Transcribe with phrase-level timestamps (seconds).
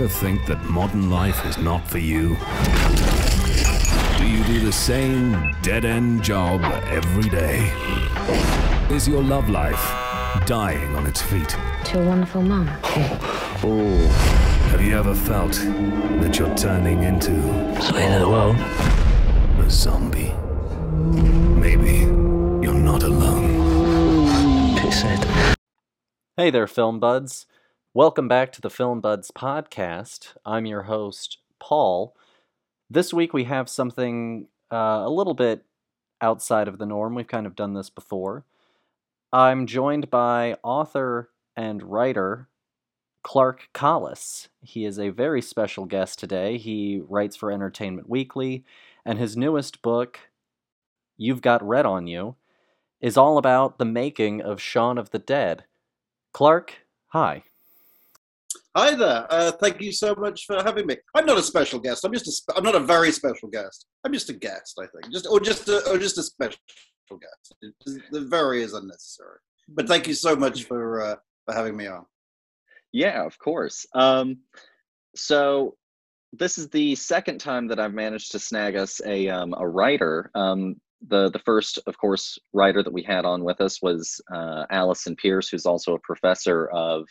[0.00, 2.28] ever think that modern life is not for you?
[4.16, 7.70] Do you do the same dead end job every day?
[8.90, 9.84] Is your love life
[10.46, 11.54] dying on its feet?
[11.84, 12.66] To a wonderful mom
[13.62, 14.08] oh
[14.70, 17.32] Have you ever felt that you're turning into
[17.76, 18.56] It's the end of the world.
[18.56, 20.32] a zombie?
[21.60, 21.98] Maybe
[22.64, 24.26] you're not alone.
[24.78, 25.56] Pisshead.
[26.38, 27.44] Hey there, Film Buds.
[27.92, 30.36] Welcome back to the Film Buds podcast.
[30.46, 32.14] I'm your host, Paul.
[32.88, 35.64] This week we have something uh, a little bit
[36.20, 37.16] outside of the norm.
[37.16, 38.44] We've kind of done this before.
[39.32, 42.48] I'm joined by author and writer
[43.24, 44.50] Clark Collis.
[44.62, 46.58] He is a very special guest today.
[46.58, 48.64] He writes for Entertainment Weekly,
[49.04, 50.20] and his newest book,
[51.16, 52.36] You've Got Red on You,
[53.00, 55.64] is all about the making of Shaun of the Dead.
[56.32, 57.42] Clark, hi.
[58.76, 59.26] Hi there.
[59.30, 60.96] Uh, thank you so much for having me.
[61.16, 62.04] I'm not a special guest.
[62.04, 62.32] I'm just a.
[62.32, 63.86] Spe- I'm not a very special guest.
[64.04, 64.78] I'm just a guest.
[64.80, 65.12] I think.
[65.12, 66.58] Just or just a, or just a special
[67.10, 67.74] guest.
[68.12, 69.38] The very is unnecessary.
[69.68, 72.06] But thank you so much for uh, for having me on.
[72.92, 73.86] Yeah, of course.
[73.92, 74.38] Um,
[75.16, 75.76] so
[76.32, 80.30] this is the second time that I've managed to snag us a um, a writer.
[80.36, 80.76] Um,
[81.08, 85.16] the the first, of course, writer that we had on with us was uh, Allison
[85.16, 87.08] Pierce, who's also a professor of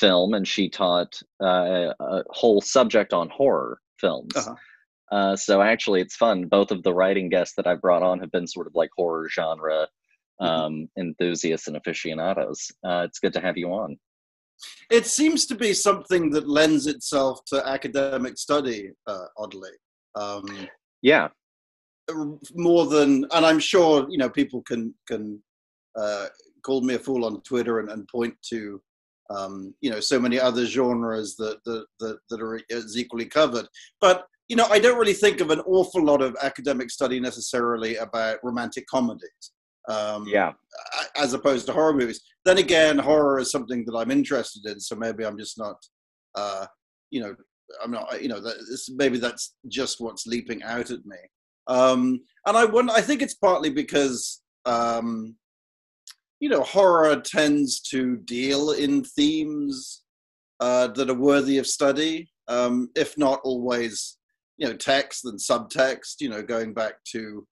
[0.00, 4.36] film, and she taught uh, a whole subject on horror films.
[4.36, 4.54] Uh-huh.
[5.12, 6.46] Uh, so actually, it's fun.
[6.46, 9.28] Both of the writing guests that I've brought on have been sort of like horror
[9.28, 9.86] genre
[10.40, 12.70] um, enthusiasts and aficionados.
[12.84, 13.96] Uh, it's good to have you on.
[14.90, 18.90] It seems to be something that lends itself to academic study.
[19.06, 19.70] Uh, oddly.
[20.14, 20.68] Um,
[21.02, 21.28] Yeah,
[22.54, 25.42] more than and i'm sure you know people can can
[25.96, 26.26] uh,
[26.62, 28.80] call me a fool on twitter and, and point to
[29.30, 33.66] um, you know so many other genres that that that, that are as equally covered
[34.00, 37.96] but you know i don't really think of an awful lot of academic study necessarily
[37.96, 39.52] about romantic comedies
[39.88, 40.52] um, yeah.
[41.16, 42.20] as opposed to horror movies.
[42.44, 45.76] Then again, horror is something that I'm interested in, so maybe I'm just not,
[46.34, 46.66] uh,
[47.10, 47.34] you know,
[47.82, 48.56] I'm not, you know, that,
[48.96, 51.16] maybe that's just what's leaping out at me.
[51.66, 55.36] Um, and I wonder, I think it's partly because, um,
[56.44, 60.02] you know, horror tends to deal in themes
[60.60, 64.18] uh, that are worthy of study, um, if not always,
[64.58, 66.16] you know, text and subtext.
[66.20, 67.46] You know, going back to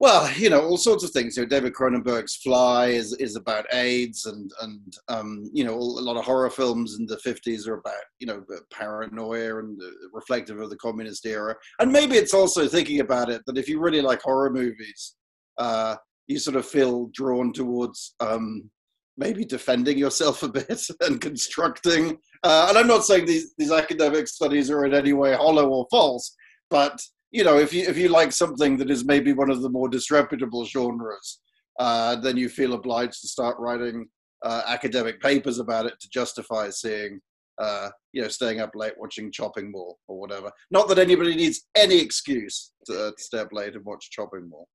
[0.00, 1.36] well, you know, all sorts of things.
[1.36, 6.04] You know, David Cronenberg's Fly is is about AIDS, and and um, you know, a
[6.08, 8.42] lot of horror films in the fifties are about you know
[8.72, 9.80] paranoia and
[10.12, 11.54] reflective of the communist era.
[11.78, 15.14] And maybe it's also thinking about it that if you really like horror movies,
[15.58, 15.94] uh,
[16.26, 18.70] you sort of feel drawn towards um,
[19.16, 22.18] maybe defending yourself a bit and constructing.
[22.42, 25.86] Uh, and I'm not saying these these academic studies are in any way hollow or
[25.90, 26.34] false,
[26.70, 29.70] but you know, if you if you like something that is maybe one of the
[29.70, 31.40] more disreputable genres,
[31.78, 34.06] uh, then you feel obliged to start writing
[34.44, 37.18] uh, academic papers about it to justify seeing,
[37.58, 40.50] uh, you know, staying up late watching Chopping Mall or whatever.
[40.70, 44.48] Not that anybody needs any excuse to, uh, to stay up late and watch Chopping
[44.48, 44.68] Mall.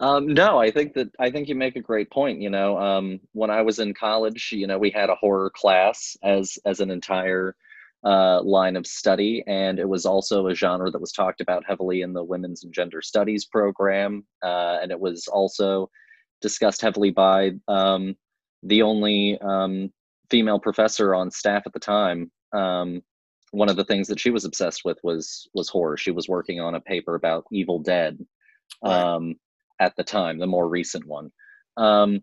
[0.00, 2.40] Um, no, I think that I think you make a great point.
[2.40, 6.16] You know, um, when I was in college, you know, we had a horror class
[6.22, 7.54] as as an entire
[8.04, 12.02] uh, line of study, and it was also a genre that was talked about heavily
[12.02, 15.88] in the women's and gender studies program, uh, and it was also
[16.42, 18.16] discussed heavily by um,
[18.64, 19.92] the only um,
[20.30, 22.30] female professor on staff at the time.
[22.52, 23.02] Um,
[23.52, 25.96] one of the things that she was obsessed with was was horror.
[25.96, 28.18] She was working on a paper about Evil Dead
[28.82, 29.36] Right.
[29.80, 31.30] At the time, the more recent one.
[31.76, 32.20] Um,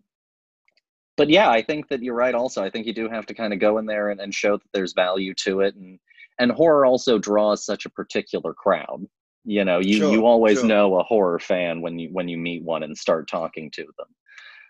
[1.16, 2.34] but yeah, I think that you're right.
[2.34, 4.56] Also, I think you do have to kind of go in there and, and show
[4.56, 5.98] that there's value to it, and
[6.38, 9.06] and horror also draws such a particular crowd.
[9.44, 10.68] You know, you Sure, you always sure.
[10.68, 14.06] know a horror fan when you when you meet one and start talking to them.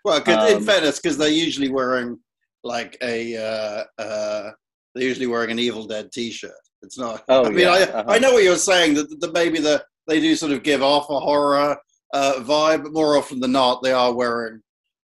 [0.03, 2.19] Well, 'cause in Um, fairness, because they're usually wearing
[2.63, 4.51] like a uh, uh,
[4.93, 6.51] they're usually wearing an Evil Dead T-shirt.
[6.81, 7.23] It's not.
[7.29, 8.03] Oh, I mean, yeah, I, uh-huh.
[8.09, 11.09] I know what you're saying that, that maybe the they do sort of give off
[11.09, 11.77] a horror
[12.13, 14.61] uh, vibe, but more often than not, they are wearing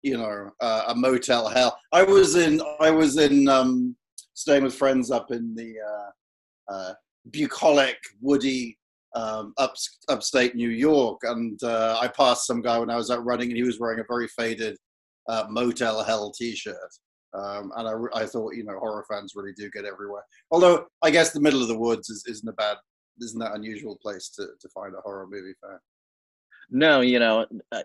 [0.04, 1.78] you know uh, a Motel Hell.
[1.92, 3.96] I was in I was in um,
[4.34, 6.94] staying with friends up in the uh, uh,
[7.32, 8.78] bucolic, woody.
[9.16, 9.76] Um, up,
[10.10, 13.56] upstate New York, and uh, I passed some guy when I was out running, and
[13.56, 14.76] he was wearing a very faded
[15.30, 16.76] uh, Motel Hell T-shirt.
[17.34, 20.24] Um, and I, I thought, you know, horror fans really do get everywhere.
[20.52, 22.78] Although I guess the middle of the woods is, isn't a bad,
[23.22, 25.80] isn't that unusual place to, to find a horror movie fan.
[26.70, 27.84] No, you know, uh,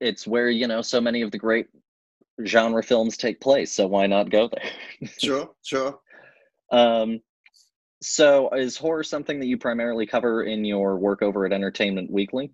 [0.00, 1.66] it's where you know so many of the great
[2.46, 3.72] genre films take place.
[3.72, 5.10] So why not go there?
[5.18, 5.98] Sure, sure.
[6.72, 7.20] Um,
[8.02, 12.50] so, is horror something that you primarily cover in your work over at Entertainment Weekly?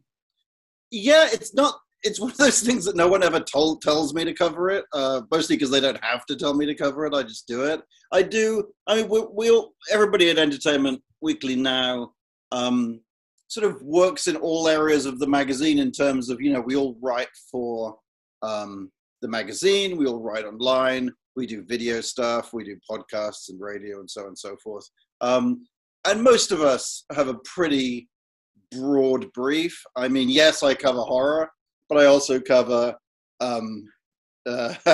[0.90, 1.78] Yeah, it's not.
[2.02, 4.84] It's one of those things that no one ever told tells me to cover it.
[4.92, 7.14] Uh, mostly because they don't have to tell me to cover it.
[7.14, 7.80] I just do it.
[8.12, 8.68] I do.
[8.86, 12.12] I mean, we, we'll everybody at Entertainment Weekly now
[12.52, 13.00] um,
[13.50, 16.76] sort of works in all areas of the magazine in terms of you know we
[16.76, 17.98] all write for
[18.42, 18.90] um,
[19.22, 24.00] the magazine, we all write online, we do video stuff, we do podcasts and radio
[24.00, 24.88] and so on and so forth.
[25.20, 25.66] Um,
[26.06, 28.08] and most of us have a pretty
[28.70, 29.78] broad brief.
[29.96, 31.50] I mean, yes, I cover horror,
[31.88, 32.94] but I also cover.
[33.40, 33.84] Um,
[34.46, 34.74] uh,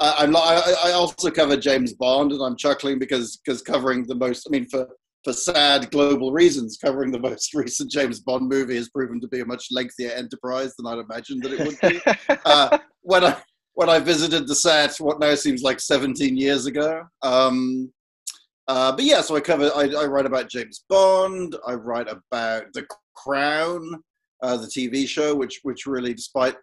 [0.00, 4.14] I, am I, I also cover James Bond, and I'm chuckling because because covering the
[4.14, 4.46] most.
[4.48, 4.88] I mean, for
[5.24, 9.40] for sad global reasons, covering the most recent James Bond movie has proven to be
[9.40, 12.38] a much lengthier enterprise than I'd imagined that it would be.
[12.44, 13.36] uh, when I
[13.74, 17.04] when I visited the set, what now seems like 17 years ago.
[17.22, 17.92] Um,
[18.66, 19.70] uh, but yeah, so I cover.
[19.74, 21.56] I, I, write about James Bond.
[21.66, 24.02] I write about The Crown,
[24.42, 26.56] uh, the TV show, which which really, despite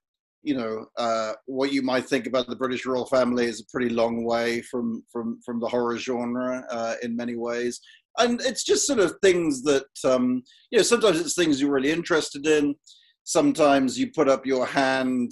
[0.43, 3.89] you know uh, what you might think about the British royal family, is a pretty
[3.89, 7.79] long way from from from the horror genre uh, in many ways
[8.17, 11.91] and it's just sort of things that um, you know sometimes it's things you're really
[11.91, 12.75] interested in.
[13.23, 15.31] Sometimes you put up your hand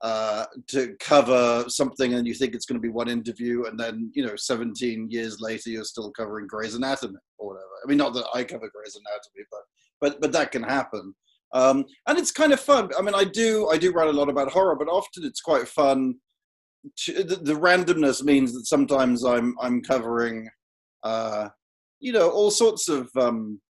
[0.00, 4.10] uh, to cover something and you think it's going to be one interview and then
[4.14, 7.66] you know 17 years later you're still covering Grey's Anatomy or whatever.
[7.84, 9.60] I mean not that I cover Grey's Anatomy but
[10.00, 11.14] but but that can happen.
[11.54, 12.90] Um, and it's kind of fun.
[12.96, 15.66] I mean I do I do write a lot about horror but often it's quite
[15.66, 16.14] fun
[16.96, 20.48] to, the, the randomness means that sometimes I'm I'm covering
[21.02, 21.48] uh,
[22.00, 23.60] you know all sorts of um,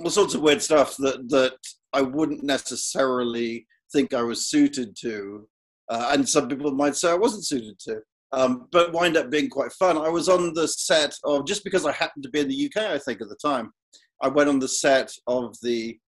[0.00, 1.56] all sorts of weird stuff that that
[1.92, 5.48] I wouldn't necessarily think I was suited to,
[5.88, 8.00] uh, and some people might say I wasn't suited to.
[8.30, 9.96] Um, but wind up being quite fun.
[9.96, 12.82] I was on the set of just because I happened to be in the UK,
[12.84, 13.72] I think at the time.
[14.20, 15.98] I went on the set of the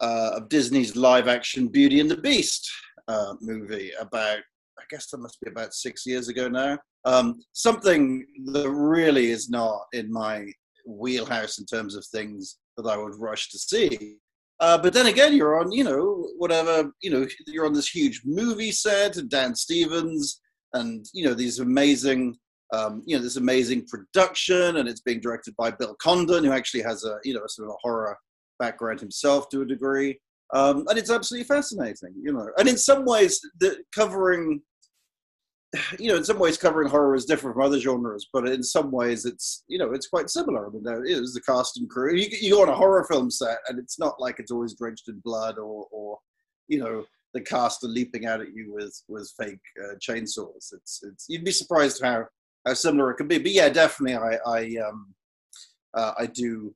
[0.00, 2.68] uh, of Disney's live action Beauty and the Beast
[3.06, 4.38] uh, movie about
[4.78, 6.78] I guess that must be about six years ago now.
[7.04, 10.46] Um, something that really is not in my
[10.84, 14.16] wheelhouse in terms of things that I would rush to see.
[14.60, 18.22] Uh, but then again, you're on, you know, whatever, you know, you're on this huge
[18.24, 20.40] movie set and Dan Stevens
[20.72, 22.36] and, you know, these amazing,
[22.72, 26.82] um, you know, this amazing production and it's being directed by Bill Condon, who actually
[26.82, 28.16] has a, you know, sort of a horror
[28.58, 30.18] background himself to a degree.
[30.52, 32.48] Um, and it's absolutely fascinating, you know.
[32.58, 34.62] And in some ways, the, covering
[35.98, 38.90] you know, in some ways, covering horror is different from other genres, but in some
[38.90, 40.66] ways, it's you know, it's quite similar.
[40.66, 42.14] I mean, there is the cast and crew.
[42.14, 45.08] You, you go on a horror film set, and it's not like it's always drenched
[45.08, 46.18] in blood, or, or
[46.68, 47.04] you know,
[47.34, 50.72] the cast are leaping out at you with with fake uh, chainsaws.
[50.72, 52.26] It's it's you'd be surprised how
[52.66, 53.38] how similar it could be.
[53.38, 55.14] But yeah, definitely, I I um
[55.94, 56.74] uh, I do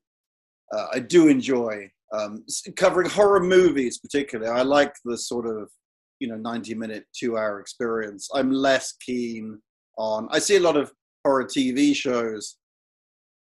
[0.72, 2.44] uh, I do enjoy um,
[2.76, 4.50] covering horror movies, particularly.
[4.50, 5.70] I like the sort of
[6.20, 9.58] you know 90 minute two hour experience i'm less keen
[9.96, 10.92] on i see a lot of
[11.24, 12.56] horror tv shows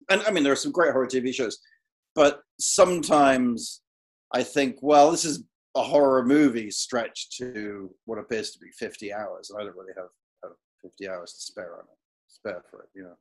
[0.09, 1.59] and i mean there are some great horror tv shows
[2.13, 3.81] but sometimes
[4.33, 5.43] i think well this is
[5.75, 9.93] a horror movie stretched to what appears to be 50 hours and i don't really
[9.97, 10.07] have,
[10.43, 13.15] have 50 hours to spare on it spare for it you know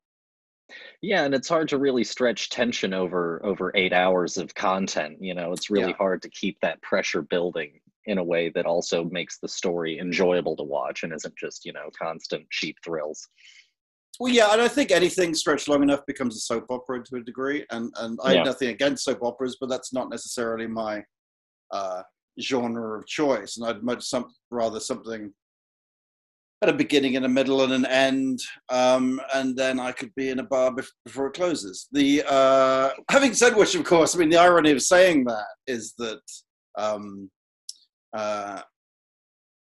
[1.02, 5.18] yeah, and it's hard to really stretch tension over over eight hours of content.
[5.20, 5.96] You know, it's really yeah.
[5.96, 10.56] hard to keep that pressure building in a way that also makes the story enjoyable
[10.56, 13.28] to watch and isn't just you know constant cheap thrills
[14.20, 17.20] well yeah and i think anything stretched long enough becomes a soap opera to a
[17.20, 18.38] degree and and i yeah.
[18.38, 21.02] have nothing against soap operas but that's not necessarily my
[21.70, 22.02] uh,
[22.40, 25.32] genre of choice and i'd much some rather something
[26.64, 30.30] at a beginning and a middle and an end, um, and then I could be
[30.30, 31.88] in a bar before it closes.
[31.92, 35.92] The uh, having said which, of course, I mean the irony of saying that is
[35.98, 36.22] that
[36.78, 37.30] um,
[38.14, 38.60] uh,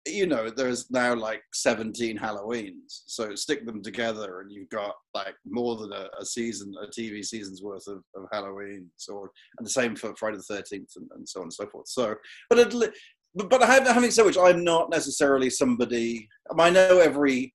[0.05, 3.03] you know, there's now like 17 Halloweens.
[3.05, 7.23] So stick them together and you've got like more than a, a season, a TV
[7.23, 8.89] season's worth of, of Halloween.
[8.97, 11.87] So, and the same for Friday the 13th and, and so on and so forth.
[11.87, 12.15] So,
[12.49, 12.93] but, it,
[13.33, 16.27] but, having said which, I'm not necessarily somebody,
[16.59, 17.53] I know every,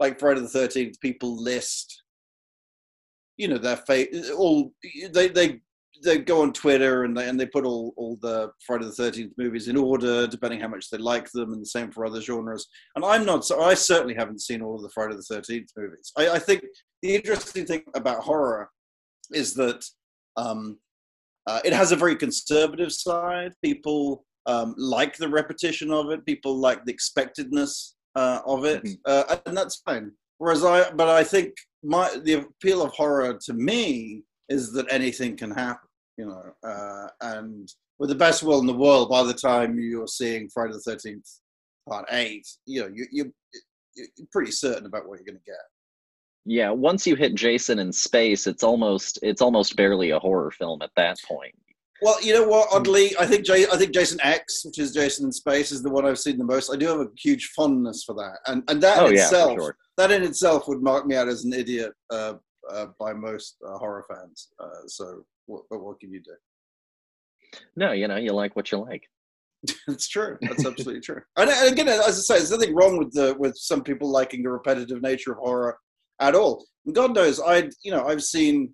[0.00, 2.02] like Friday the 13th, people list,
[3.36, 4.72] you know, their fate, all,
[5.12, 5.60] they, they
[6.02, 9.32] they go on Twitter and they and they put all, all the Friday the Thirteenth
[9.36, 12.66] movies in order, depending how much they like them, and the same for other genres.
[12.94, 16.12] And I'm not so I certainly haven't seen all of the Friday the Thirteenth movies.
[16.16, 16.62] I, I, think
[17.02, 18.70] the interesting thing about horror
[19.32, 19.84] is that
[20.36, 20.78] um,
[21.46, 23.52] uh, it has a very conservative side.
[23.64, 26.24] People um, like the repetition of it.
[26.26, 28.94] People like the expectedness uh, of it, mm-hmm.
[29.04, 30.12] uh, and that's fine.
[30.38, 35.36] Whereas I, but I think my the appeal of horror to me is that anything
[35.36, 39.34] can happen, you know, uh, and with the best will in the world, by the
[39.34, 41.26] time you're seeing Friday the Thirteenth
[41.88, 43.32] Part Eight, you know, you, you
[43.94, 45.56] you're pretty certain about what you're going to get.
[46.44, 50.80] Yeah, once you hit Jason in space, it's almost it's almost barely a horror film
[50.82, 51.54] at that point.
[52.02, 52.68] Well, you know what?
[52.70, 55.90] Oddly, I think J- I think Jason X, which is Jason in space, is the
[55.90, 56.70] one I've seen the most.
[56.70, 59.54] I do have a huge fondness for that, and and that Oh in yeah, itself,
[59.54, 59.76] for sure.
[59.96, 62.34] that in itself would mark me out as an idiot uh,
[62.70, 64.48] uh, by most uh, horror fans.
[64.58, 66.32] Uh, so, what, but what can you do?
[67.76, 69.08] No, you know, you like what you like.
[69.88, 70.38] It's true.
[70.42, 71.22] That's absolutely true.
[71.36, 74.42] And, and again, as I say, there's nothing wrong with the with some people liking
[74.42, 75.78] the repetitive nature of horror
[76.20, 76.64] at all.
[76.84, 78.72] And God knows, I you know I've seen.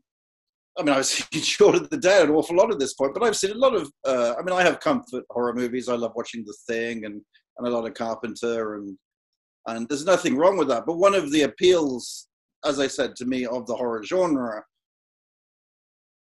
[0.78, 3.22] I mean, I've seen Shaun of the Dead an awful lot at this point, but
[3.22, 3.90] I've seen a lot of.
[4.06, 5.88] Uh, I mean, I have comfort horror movies.
[5.88, 7.20] I love watching The Thing and
[7.58, 8.96] and a lot of Carpenter, and
[9.66, 10.84] and there's nothing wrong with that.
[10.86, 12.28] But one of the appeals,
[12.64, 14.64] as I said to me, of the horror genre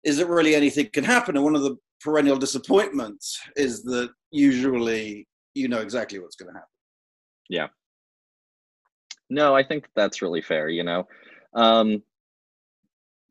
[0.04, 1.36] is that really anything can happen.
[1.36, 6.58] And one of the perennial disappointments is that usually you know exactly what's going to
[6.58, 6.68] happen.
[7.48, 7.68] Yeah.
[9.30, 11.06] No, I think that's really fair, you know.
[11.54, 12.02] Um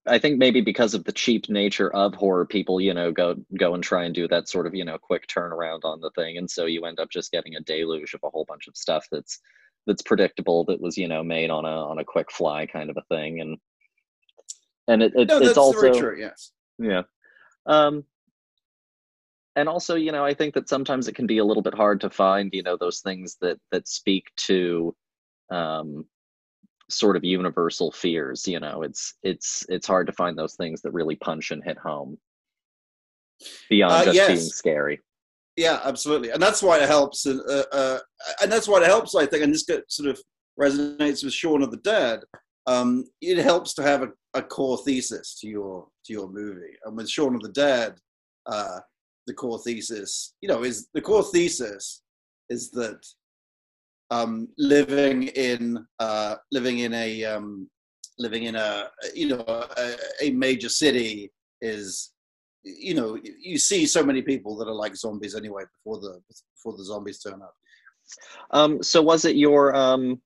[0.10, 3.74] I think maybe because of the cheap nature of horror, people, you know, go go
[3.74, 6.50] and try and do that sort of, you know, quick turnaround on the thing, and
[6.50, 9.40] so you end up just getting a deluge of a whole bunch of stuff that's
[9.88, 12.98] that's predictable, that was, you know, made on a on a quick fly kind of
[12.98, 13.58] a thing, and
[14.88, 16.20] and it, it No, it's that's also true.
[16.20, 16.51] Yes.
[16.77, 17.01] yeah.
[17.65, 18.03] Um,
[19.56, 22.00] and also, you know, I think that sometimes it can be a little bit hard
[22.01, 24.96] to find, you know, those things that that speak to
[25.50, 26.06] um,
[26.89, 28.48] sort of universal fears.
[28.48, 31.77] You know, it's it's it's hard to find those things that really punch and hit
[31.77, 32.17] home
[33.70, 34.27] beyond Uh, just yes.
[34.27, 35.00] being scary.
[35.58, 37.26] Yeah, absolutely, and that's why it helps.
[37.26, 38.00] And uh, uh,
[38.42, 39.16] and that's why it helps.
[39.16, 40.22] I think, and this sort of
[40.60, 42.22] resonates with Shaun of the Dead.
[42.68, 46.76] Um, it helps to have a, a core thesis to your to your movie.
[46.86, 47.96] And with Shaun of the Dead,
[48.46, 48.80] uh,
[49.26, 52.02] the core thesis, you know, is the core thesis
[52.50, 53.00] is that
[54.12, 57.68] um, living in uh, living in a um,
[58.20, 62.12] living in a you know a, a major city is
[62.79, 66.21] you know you see so many people that are like zombies anyway before the
[66.55, 67.55] before the zombies turn up.
[68.51, 70.21] Um, so was it your um,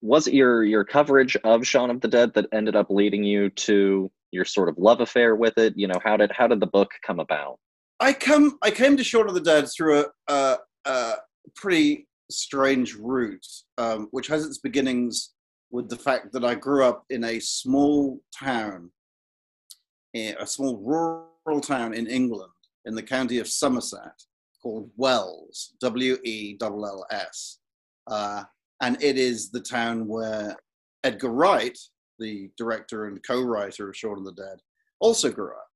[0.00, 3.50] was it your your coverage of Shaun of the Dead that ended up leading you
[3.50, 5.74] to your sort of love affair with it?
[5.76, 7.58] You know, how did how did the book come about?
[8.00, 11.14] I come I came to Shaun of the Dead through a, a, a
[11.56, 13.46] pretty strange route,
[13.78, 15.32] um, which has its beginnings
[15.70, 18.90] with the fact that I grew up in a small town,
[20.14, 22.52] a small rural town in England,
[22.86, 24.22] in the county of Somerset,
[24.62, 27.58] called Wells, W E L L S,
[28.06, 28.44] uh,
[28.80, 30.56] and it is the town where
[31.04, 31.78] Edgar Wright,
[32.18, 34.58] the director and co-writer of Shaun of the Dead,
[35.00, 35.68] also grew up.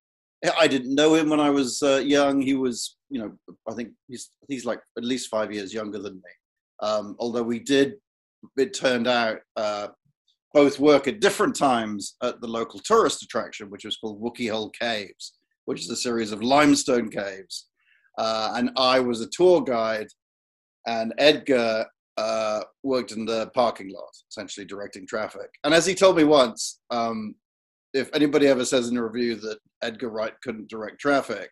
[0.58, 2.40] I didn't know him when I was uh, young.
[2.40, 3.32] He was, you know,
[3.68, 6.30] I think he's he's like at least five years younger than me.
[6.80, 7.94] Um, although we did,
[8.56, 9.88] it turned out, uh,
[10.54, 14.70] both work at different times at the local tourist attraction, which was called Wookey Hole
[14.70, 15.38] Caves,
[15.68, 17.66] which is a series of limestone caves.
[18.16, 20.06] Uh, and I was a tour guide,
[20.87, 21.84] and Edgar
[22.16, 25.50] uh, worked in the parking lot, essentially directing traffic.
[25.64, 27.34] And as he told me once, um,
[27.92, 31.50] if anybody ever says in a review that Edgar Wright couldn't direct traffic,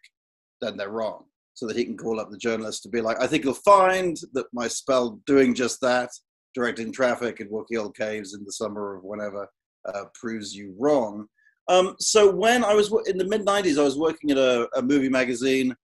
[0.63, 1.25] then they're wrong.
[1.53, 4.17] So that he can call up the journalist to be like, I think you'll find
[4.33, 6.09] that my spell doing just that,
[6.55, 9.47] directing traffic in Wookey Hole Caves in the summer of whenever,
[9.87, 11.27] uh, proves you wrong.
[11.69, 14.83] Um, so when I was in the mid 90s, I was working at a, a
[14.83, 15.75] movie magazine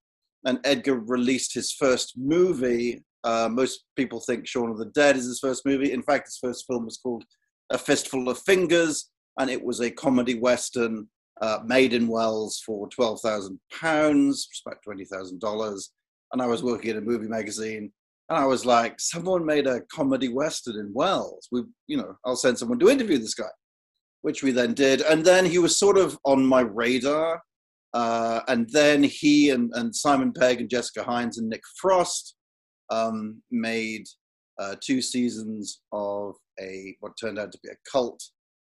[0.45, 3.05] and Edgar released his first movie.
[3.25, 5.93] Uh, most people think Shaun of the Dead is his first movie.
[5.93, 7.25] In fact, his first film was called
[7.71, 11.09] A Fistful of Fingers, and it was a comedy western
[11.41, 15.91] uh, made in Wells for twelve thousand pounds, about twenty thousand dollars.
[16.33, 17.93] And I was working at a movie magazine,
[18.29, 21.49] and I was like, "Someone made a comedy western in Wells.
[21.53, 23.51] We, you know, I'll send someone to interview this guy,"
[24.23, 25.03] which we then did.
[25.03, 27.43] And then he was sort of on my radar.
[27.95, 32.37] Uh, and then he and, and Simon Pegg and Jessica Hynes and Nick Frost
[32.91, 34.07] um, made
[34.59, 38.23] uh, two seasons of a what turned out to be a cult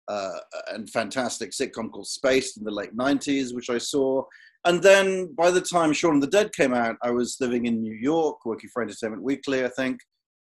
[0.08, 0.38] uh,
[0.68, 4.22] and fantastic sitcom called Spaced in the late 90s, which I saw.
[4.64, 7.80] And then by the time Shaun of the Dead came out, I was living in
[7.80, 10.00] New York, working for Entertainment Weekly, I think,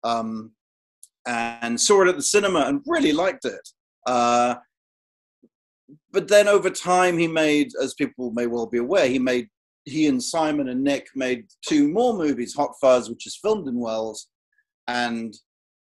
[0.05, 0.53] um,
[1.27, 3.69] and saw it at the cinema and really liked it.
[4.07, 4.57] Uh,
[6.19, 9.47] but then over time, he made, as people may well be aware, he made
[9.85, 13.79] he and Simon and Nick made two more movies, Hot Fuzz, which is filmed in
[13.79, 14.27] Wells,
[14.89, 15.33] and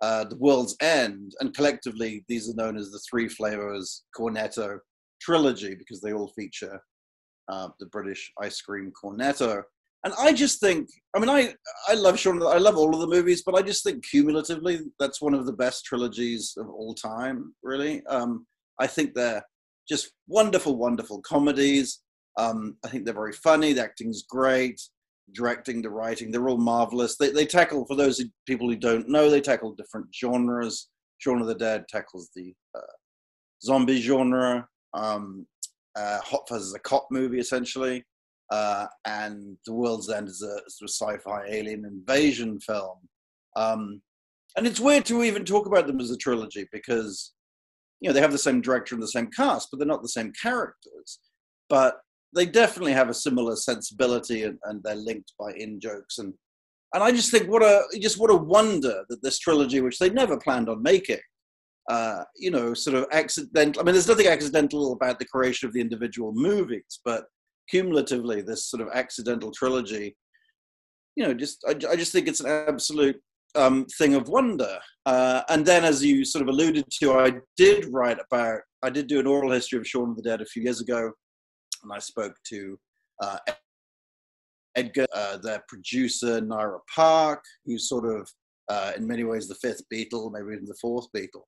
[0.02, 4.78] uh, The World's End, and collectively these are known as the Three Flavors Cornetto
[5.20, 6.80] trilogy because they all feature
[7.50, 9.64] uh, the British ice cream cornetto.
[10.04, 11.56] And I just think, I mean, I
[11.90, 12.44] I love Shaun.
[12.44, 15.54] I love all of the movies, but I just think cumulatively that's one of the
[15.54, 17.56] best trilogies of all time.
[17.64, 18.46] Really, um,
[18.80, 19.44] I think they're
[19.88, 22.02] just wonderful, wonderful comedies.
[22.38, 23.74] Um, I think they're very funny.
[23.74, 24.82] The acting's great.
[25.34, 27.18] Directing, the writing, they're all marvelous.
[27.18, 30.88] They, they tackle, for those people who don't know, they tackle different genres.
[31.18, 32.94] Shaun of the Dead tackles the uh,
[33.62, 34.66] zombie genre.
[34.94, 35.46] Um,
[35.98, 38.06] uh, Hot Fuzz is a cop movie, essentially.
[38.50, 42.98] Uh, and The World's End is a of sci-fi alien invasion film.
[43.58, 44.02] Um,
[44.56, 47.34] and it's weird to even talk about them as a trilogy because,
[48.00, 50.10] you know, they have the same director and the same cast, but they're not the
[50.10, 51.20] same characters.
[51.70, 52.00] But
[52.36, 56.34] they definitely have a similar sensibility and, and they're linked by in jokes and
[56.94, 60.10] and I just think what a just what a wonder that this trilogy, which they
[60.10, 61.20] never planned on making,
[61.90, 63.82] uh, you know, sort of accidental.
[63.82, 67.26] I mean, there's nothing accidental about the creation of the individual movies, but
[67.70, 70.16] cumulatively, this sort of accidental trilogy,
[71.16, 73.22] you know, just I, I just think it's an absolute
[73.58, 74.80] um, thing of wonder.
[75.06, 78.62] Uh, and then, as you sort of alluded to, I did write about.
[78.84, 81.12] I did do an oral history of Shaun of the Dead a few years ago,
[81.84, 82.80] and I spoke to
[83.22, 83.38] uh,
[84.76, 88.30] Edgar, uh, their producer Nira Park, who's sort of
[88.70, 91.44] uh, in many ways the fifth Beatle, maybe even the fourth Beatle.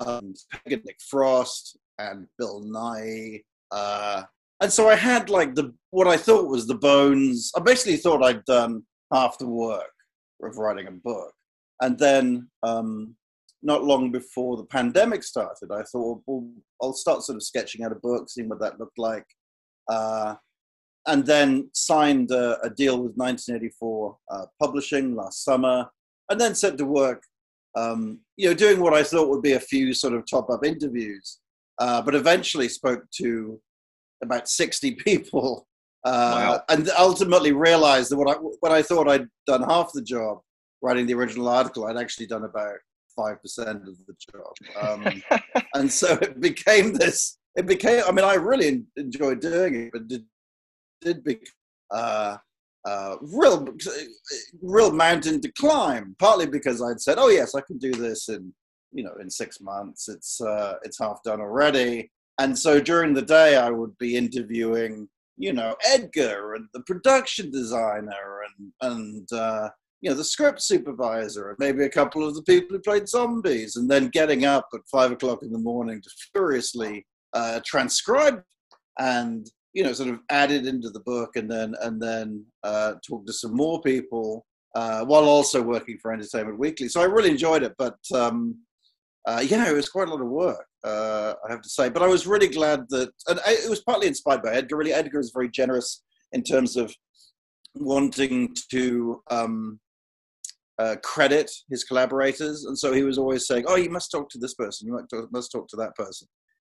[0.00, 0.34] Um,
[0.66, 3.42] Nick Frost and Bill Nighy.
[3.70, 4.22] Uh,
[4.60, 7.50] and so I had like the what I thought was the bones.
[7.56, 9.93] I basically thought I'd done half the work
[10.42, 11.32] of writing a book,
[11.80, 13.14] and then um,
[13.62, 16.48] not long before the pandemic started, I thought, well,
[16.82, 19.26] I'll start sort of sketching out a book, seeing what that looked like.
[19.90, 20.34] Uh,
[21.06, 25.86] and then signed a, a, deal with 1984 uh, Publishing last summer,
[26.30, 27.22] and then set to work,
[27.76, 30.64] um, you know, doing what I thought would be a few sort of top up
[30.64, 31.40] interviews,
[31.78, 33.60] uh, but eventually spoke to
[34.22, 35.66] about 60 people.
[36.04, 36.62] Uh, wow.
[36.68, 40.40] And ultimately realized that what I, what I thought I'd done half the job
[40.82, 42.76] writing the original article, I'd actually done about
[43.16, 45.22] five percent of the job, um,
[45.74, 47.38] and so it became this.
[47.56, 48.02] It became.
[48.06, 50.22] I mean, I really enjoyed doing it, but it
[51.00, 51.44] did become
[51.90, 52.36] uh,
[52.84, 53.66] uh, real,
[54.60, 56.14] real mountain to climb.
[56.18, 58.52] Partly because I'd said, "Oh yes, I can do this in
[58.92, 60.08] you know in six months.
[60.08, 65.08] It's uh, it's half done already." And so during the day, I would be interviewing,
[65.36, 69.68] you know, Edgar and the production designer and and uh,
[70.00, 73.76] you know, the script supervisor and maybe a couple of the people who played zombies,
[73.76, 78.42] and then getting up at five o'clock in the morning to furiously uh, transcribe
[78.98, 82.94] and you know sort of add it into the book, and then and then uh,
[83.06, 84.44] talk to some more people
[84.74, 86.88] uh, while also working for Entertainment Weekly.
[86.88, 88.56] So I really enjoyed it, but um,
[89.26, 91.88] uh, yeah, it was quite a lot of work, uh, I have to say.
[91.88, 94.76] But I was really glad that, and it was partly inspired by Edgar.
[94.76, 96.94] Really, Edgar is very generous in terms of
[97.74, 99.80] wanting to um,
[100.78, 104.38] uh, credit his collaborators, and so he was always saying, "Oh, you must talk to
[104.38, 104.86] this person.
[104.86, 105.00] You
[105.32, 106.28] must talk, talk to that person."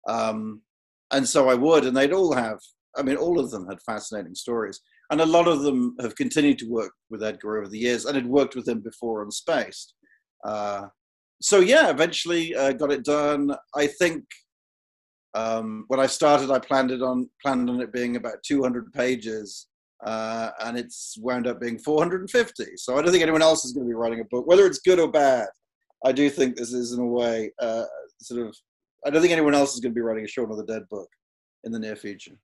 [0.08, 0.62] Um,
[1.10, 2.58] and so I would, and they'd all have.
[2.96, 4.80] I mean, all of them had fascinating stories,
[5.10, 8.16] and a lot of them have continued to work with Edgar over the years, and
[8.16, 9.94] had worked with him before on Spaced.
[10.46, 10.86] Uh,
[11.40, 13.54] so yeah, eventually uh, got it done.
[13.74, 14.24] I think
[15.34, 19.68] um, when I started, I planned it on planned on it being about 200 pages,
[20.04, 22.64] uh, and it's wound up being 450.
[22.76, 24.80] So I don't think anyone else is going to be writing a book, whether it's
[24.80, 25.48] good or bad.
[26.04, 27.84] I do think this is, in a way, uh,
[28.20, 28.56] sort of.
[29.06, 30.82] I don't think anyone else is going to be writing a Shaun of the Dead
[30.90, 31.08] book
[31.64, 32.36] in the near future.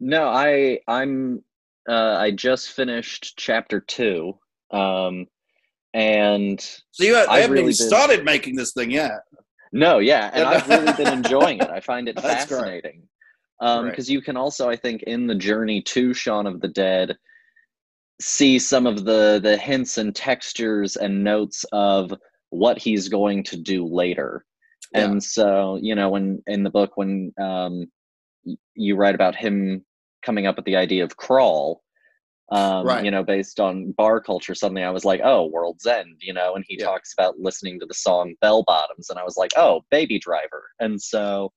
[0.00, 1.42] No, I I'm
[1.88, 4.38] uh, I just finished chapter two,
[4.70, 5.26] um,
[5.96, 7.88] and so you have, I haven't really even been...
[7.88, 9.20] started making this thing yet.
[9.72, 11.70] No, yeah, and I've really been enjoying it.
[11.70, 13.02] I find it fascinating
[13.58, 14.08] because um, right.
[14.08, 17.16] you can also i think in the journey to shaun of the dead
[18.20, 22.12] see some of the the hints and textures and notes of
[22.50, 24.44] what he's going to do later
[24.92, 25.04] yeah.
[25.04, 27.86] and so you know when in the book when um,
[28.74, 29.84] you write about him
[30.24, 31.82] coming up with the idea of crawl
[32.52, 33.04] um, right.
[33.04, 36.54] you know based on bar culture suddenly i was like oh world's end you know
[36.54, 36.86] and he yeah.
[36.86, 40.70] talks about listening to the song bell bottoms and i was like oh baby driver
[40.78, 41.52] and so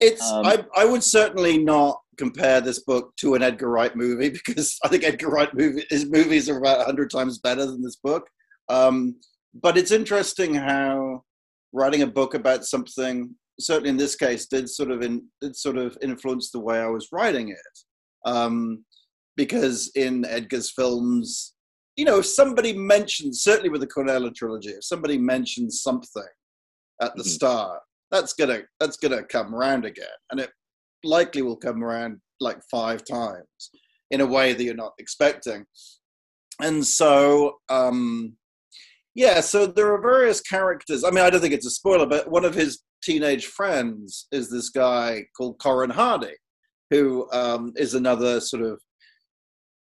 [0.00, 4.28] it's um, I, I would certainly not compare this book to an Edgar Wright movie
[4.46, 7.96] because I think Edgar Wright movie, his movies are about hundred times better than this
[7.96, 8.28] book.
[8.68, 9.16] Um,
[9.54, 11.22] but it's interesting how
[11.72, 15.78] writing a book about something, certainly in this case, did sort of in, did sort
[15.78, 17.78] of influence the way I was writing it.
[18.28, 18.84] Um,
[19.36, 21.54] because in Edgar's films,
[21.96, 26.22] you know, if somebody mentions, certainly with the Cornetto trilogy, if somebody mentions something
[27.00, 27.28] at the Mhm.
[27.28, 30.50] start, that's gonna that's gonna come around again, and it
[31.04, 33.70] likely will come around like five times
[34.10, 35.66] in a way that you're not expecting.
[36.60, 38.36] And so, um,
[39.14, 41.04] yeah, so there are various characters.
[41.04, 44.50] I mean, I don't think it's a spoiler, but one of his teenage friends is
[44.50, 46.36] this guy called Corin Hardy,
[46.90, 48.80] who um, is another sort of.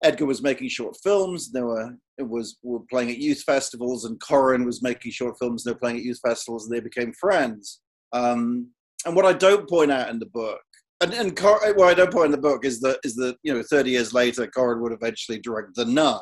[0.03, 1.51] Edgar was making short films.
[1.51, 5.63] They were it was were playing at youth festivals, and Corin was making short films.
[5.63, 7.81] They were playing at youth festivals, and they became friends.
[8.11, 8.69] Um,
[9.05, 10.59] and what I don't point out in the book,
[11.01, 13.53] and, and Cor- what I don't point in the book is that is that you
[13.53, 16.19] know, 30 years later, Corin would eventually direct The Nun,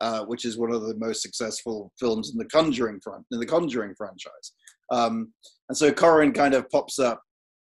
[0.00, 3.46] uh, which is one of the most successful films in the Conjuring front in the
[3.46, 4.52] Conjuring franchise.
[4.90, 5.32] Um,
[5.68, 7.20] and so Corin kind of pops up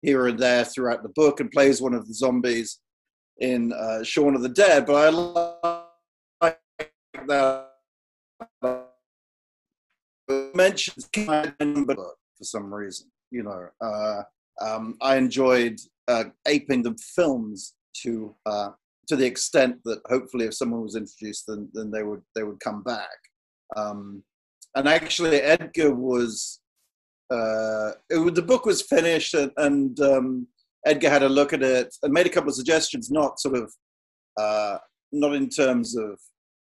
[0.03, 2.79] here and there throughout the book and plays one of the zombies
[3.39, 4.87] in uh, Shaun of the Dead.
[4.87, 5.87] But I
[6.41, 6.61] like
[7.27, 7.71] that
[10.55, 13.11] mentions for some reason.
[13.31, 14.23] You know, uh,
[14.61, 18.71] um, I enjoyed uh, aping the films to uh,
[19.09, 22.61] to the extent that hopefully, if someone was introduced, then then they would they would
[22.61, 23.19] come back.
[23.77, 24.23] Um,
[24.75, 26.61] and actually, Edgar was
[27.31, 30.47] uh, it, the book was finished, and, and um,
[30.87, 33.73] Edgar had a look at it and made a couple of suggestions, not sort of
[34.39, 34.79] uh,
[35.13, 36.19] not in terms of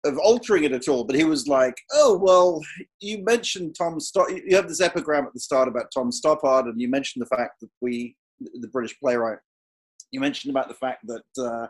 [0.04, 2.60] of altering it at all, but he was like, "Oh well,
[3.00, 4.42] you mentioned Tom Stoppard.
[4.46, 7.60] You have this epigram at the start about Tom Stoppard, and you mentioned the fact
[7.60, 9.38] that we, the British playwright,
[10.10, 11.66] you mentioned about the fact that uh,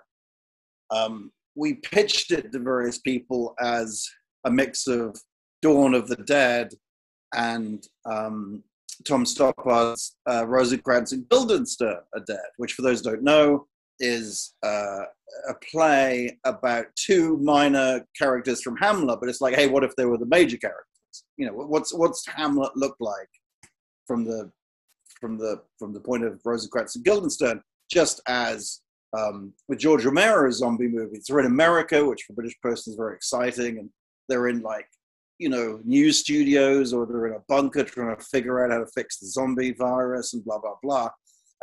[0.95, 4.07] um, we pitched it to various people as
[4.45, 5.21] a mix of
[5.63, 6.73] Dawn of the Dead
[7.35, 8.63] and um,
[9.05, 13.67] Tom Stoppard's uh, Rosencrantz and Guildenstern are dead, which, for those who don't know,
[13.99, 15.05] is uh,
[15.49, 19.21] a play about two minor characters from Hamlet.
[19.21, 20.85] But it's like, hey, what if they were the major characters?
[21.37, 23.29] You know, what's what's Hamlet look like
[24.07, 24.51] from the
[25.21, 27.63] from the from the point of Rosencrantz and Guildenstern?
[27.91, 28.81] Just as
[29.17, 33.17] um, with George Romero's zombie movies, they're in America, which for British person is very
[33.17, 33.91] exciting, and
[34.29, 34.87] they're in like
[35.41, 38.87] you know, news studios or they're in a bunker trying to figure out how to
[38.95, 41.09] fix the zombie virus and blah, blah, blah.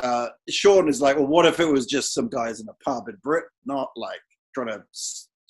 [0.01, 3.07] Uh, Shaun is like, well, what if it was just some guys in a pub
[3.07, 4.19] in Britain, not like
[4.55, 4.83] trying to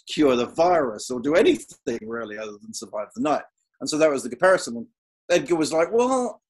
[0.09, 3.43] cure the virus or do anything really other than survive the night?
[3.79, 4.75] And so that was the comparison.
[4.75, 4.87] And
[5.31, 6.41] Edgar was like, well,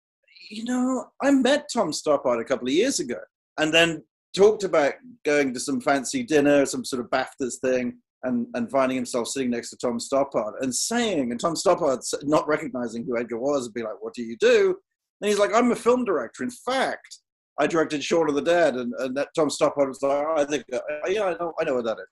[0.48, 3.18] you know, I met Tom Stoppard a couple of years ago
[3.58, 4.02] and then
[4.34, 4.94] talked about
[5.26, 9.50] going to some fancy dinner, some sort of BAFTAs thing and, and finding himself sitting
[9.50, 13.74] next to Tom Stoppard and saying, and Tom Stoppard not recognizing who Edgar was, and
[13.74, 14.76] be like, "What do you do?"
[15.20, 16.42] And he's like, "I'm a film director.
[16.42, 17.18] In fact,
[17.58, 20.44] I directed Shaun of the Dead." And, and that Tom Stoppard was like, oh, "I
[20.44, 22.06] think, uh, yeah, I know, I know what that is."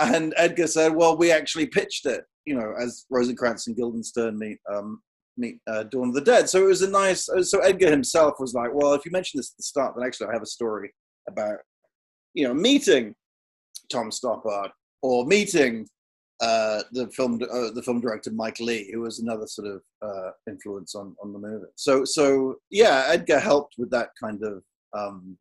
[0.00, 4.58] And Edgar said, "Well, we actually pitched it, you know, as Rosencrantz and Guildenstern meet
[4.72, 5.02] um,
[5.36, 7.28] meet uh, Dawn of the Dead." So it was a nice.
[7.28, 10.06] uh, So Edgar himself was like, "Well, if you mention this at the start, then
[10.06, 10.92] actually I have a story
[11.28, 11.58] about,
[12.34, 13.14] you know, meeting
[13.90, 14.70] Tom Stoppard."
[15.02, 15.86] Or meeting
[16.40, 20.30] uh, the film uh, the film director Mike Leigh, who was another sort of uh,
[20.48, 21.66] influence on on the movie.
[21.76, 24.62] So so yeah, Edgar helped with that kind of
[24.96, 25.36] um,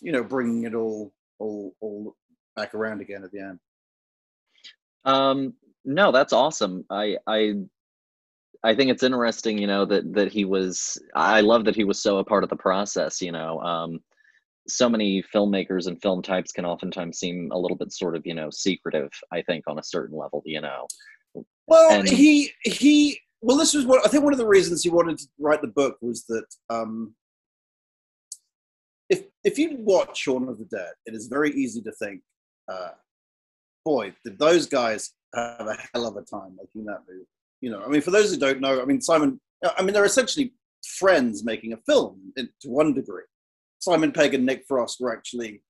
[0.00, 2.16] you know bringing it all all all
[2.56, 3.58] back around again at the end.
[5.04, 6.84] Um, no, that's awesome.
[6.90, 7.54] I I
[8.64, 10.98] I think it's interesting, you know, that that he was.
[11.14, 13.20] I love that he was so a part of the process.
[13.20, 14.00] You know, um,
[14.68, 18.34] so many filmmakers and film types can oftentimes seem a little bit sort of, you
[18.34, 19.10] know, secretive.
[19.32, 20.86] I think on a certain level, you know.
[21.66, 23.20] Well, And- he he.
[23.40, 24.24] Well, this was what I think.
[24.24, 27.14] One of the reasons he wanted to write the book was that um,
[29.08, 32.20] if if you watch Shaun of the Dead, it is very easy to think,
[32.68, 32.90] uh,
[33.84, 37.26] boy, did those guys have a hell of a time making that movie.
[37.60, 39.40] You know, I mean, for those who don't know, I mean, Simon.
[39.76, 40.52] I mean, they're essentially
[40.98, 43.24] friends making a film in, to one degree.
[43.80, 45.62] Simon Pegg and Nick Frost were actually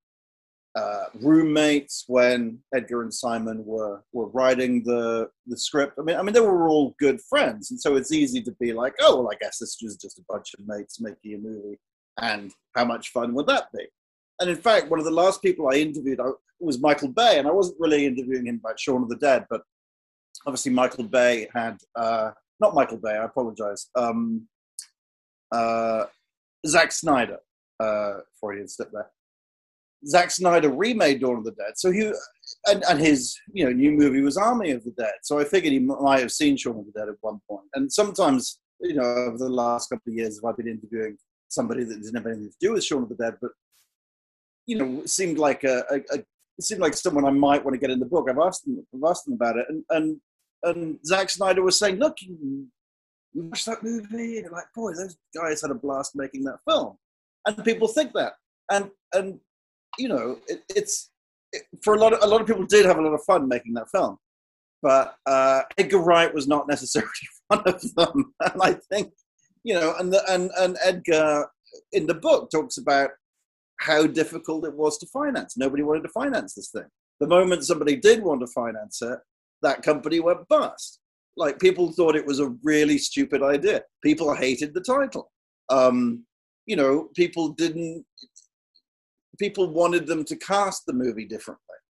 [0.74, 5.98] uh, roommates when Edgar and Simon were were writing the the script.
[5.98, 8.72] I mean, I mean, they were all good friends, and so it's easy to be
[8.72, 11.78] like, oh, well, I guess this was just a bunch of mates making a movie,
[12.20, 13.86] and how much fun would that be?
[14.40, 16.20] And in fact, one of the last people I interviewed
[16.60, 19.62] was Michael Bay, and I wasn't really interviewing him about Shaun of the Dead, but
[20.46, 23.16] obviously Michael Bay had uh, not Michael Bay.
[23.16, 23.88] I apologize.
[23.96, 24.46] Um,
[25.50, 26.04] uh,
[26.66, 27.38] Zack Snyder.
[27.80, 29.10] Uh, Freudian step there.
[30.06, 32.12] Zack Snyder remade Dawn of the Dead, so he
[32.66, 35.14] and, and his you know new movie was Army of the Dead.
[35.22, 37.66] So I figured he might have seen Shaun of the Dead at one point.
[37.74, 41.16] And sometimes you know over the last couple of years, I've been interviewing
[41.48, 43.50] somebody that didn't have anything to do with Shaun of the Dead, but
[44.66, 46.18] you know seemed like a, a, a
[46.58, 48.28] it seemed like someone I might want to get in the book.
[48.28, 50.20] I've asked them, I've asked them about it, and, and
[50.64, 52.68] and Zack Snyder was saying, "Look, you
[53.34, 56.98] watch that movie, and like, boy, those guys had a blast making that film."
[57.48, 58.34] And people think that,
[58.70, 59.40] and and
[59.98, 61.10] you know, it, it's
[61.52, 63.48] it, for a lot of a lot of people did have a lot of fun
[63.48, 64.18] making that film,
[64.82, 67.10] but uh, Edgar Wright was not necessarily
[67.48, 68.34] one of them.
[68.52, 69.12] And I think,
[69.64, 71.46] you know, and the, and and Edgar
[71.92, 73.10] in the book talks about
[73.80, 75.56] how difficult it was to finance.
[75.56, 76.86] Nobody wanted to finance this thing.
[77.20, 79.18] The moment somebody did want to finance it,
[79.62, 81.00] that company went bust.
[81.36, 83.82] Like people thought it was a really stupid idea.
[84.02, 85.30] People hated the title.
[85.70, 86.24] Um,
[86.68, 88.04] you know, people didn't.
[89.38, 91.80] People wanted them to cast the movie differently,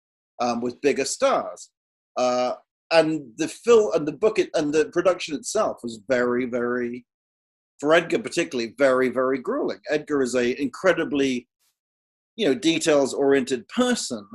[0.41, 1.71] um, with bigger stars.
[2.17, 2.53] Uh,
[2.93, 7.05] and the film and the book it, and the production itself was very, very,
[7.81, 9.81] for Edgar particularly, very, very grueling.
[9.91, 11.49] Edgar is a incredibly,
[12.37, 14.27] you know, details oriented person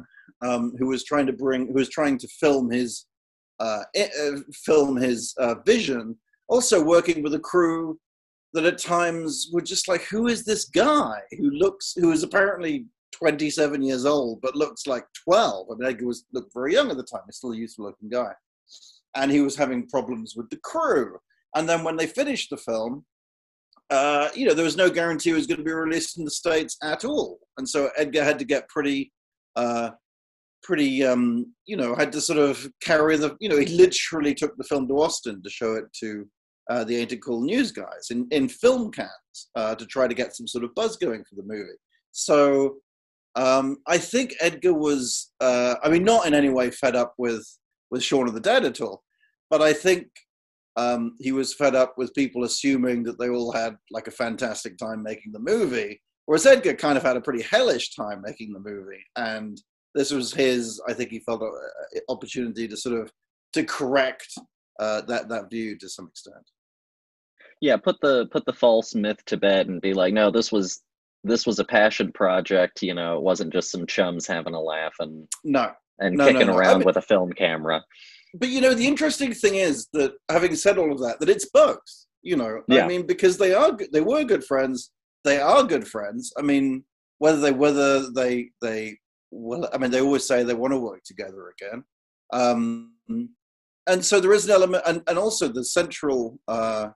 [0.42, 3.06] um, who was trying to bring, who was trying to film his
[3.60, 6.18] uh, uh, film his uh, vision,
[6.50, 7.98] also working with a crew
[8.54, 12.86] that at times were just like, who is this guy who looks, who is apparently
[13.14, 15.68] 27 years old, but looks like 12.
[15.72, 17.22] I mean, Edgar was looked very young at the time.
[17.26, 18.32] He's still a youthful looking guy.
[19.16, 21.18] And he was having problems with the crew.
[21.56, 23.06] And then when they finished the film,
[23.90, 26.32] uh, you know, there was no guarantee it was going to be released in the
[26.32, 27.40] States at all.
[27.58, 29.12] And so Edgar had to get pretty
[29.56, 29.92] uh,
[30.64, 34.56] pretty, um, you know, had to sort of carry the, you know, he literally took
[34.58, 36.28] the film to Austin to show it to
[36.70, 40.14] uh, the Ain't It Cool News guys in, in film cans uh, to try to
[40.14, 41.78] get some sort of buzz going for the movie.
[42.12, 42.78] So
[43.36, 47.46] um, I think Edgar was, uh, I mean, not in any way fed up with,
[47.92, 49.04] with Shaun of the Dead at all,
[49.50, 50.08] but I think
[50.76, 54.78] um, he was fed up with people assuming that they all had like a fantastic
[54.78, 58.60] time making the movie, whereas Edgar kind of had a pretty hellish time making the
[58.60, 59.04] movie.
[59.16, 59.62] And
[59.94, 60.82] this was his.
[60.88, 63.12] I think he felt an opportunity to sort of
[63.54, 64.34] to correct
[64.80, 66.50] uh, that that view to some extent.
[67.62, 70.82] Yeah, put the put the false myth to bed and be like, no, this was
[71.24, 72.82] this was a passion project.
[72.82, 76.48] You know, it wasn't just some chums having a laugh and no and no, kicking
[76.48, 76.58] no, no.
[76.58, 77.84] around I mean, with a film camera.
[78.34, 81.50] But you know, the interesting thing is that having said all of that, that it's
[81.50, 81.80] both.
[82.22, 82.86] You know, Yeah.
[82.86, 84.92] I mean, because they are they were good friends.
[85.24, 86.34] They are good friends.
[86.38, 86.84] I mean,
[87.20, 88.98] whether they whether they they
[89.32, 91.84] well, I mean, they always say they want to work together again.
[92.32, 92.94] Um,
[93.88, 96.40] and so there is an element, and, and also the central.
[96.48, 96.90] Uh,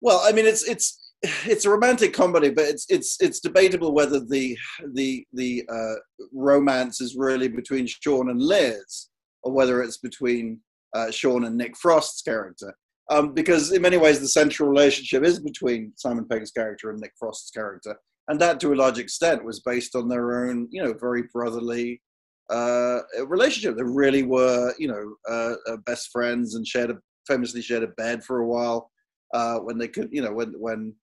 [0.00, 4.20] well, I mean, it's it's it's a romantic comedy, but it's it's it's debatable whether
[4.20, 4.56] the
[4.94, 5.94] the the uh,
[6.32, 9.08] romance is really between Shaun and Liz,
[9.42, 10.60] or whether it's between
[10.94, 12.74] uh, Shaun and Nick Frost's character.
[13.10, 17.12] Um, because in many ways, the central relationship is between Simon Pegg's character and Nick
[17.18, 17.96] Frost's character,
[18.28, 22.00] and that to a large extent was based on their own, you know, very brotherly
[22.52, 23.76] uh, relationship.
[23.76, 27.88] They really were, you know, uh, uh, best friends and shared a famously shared a
[27.88, 28.90] bed for a while
[29.32, 30.94] uh, when they could, you know, when when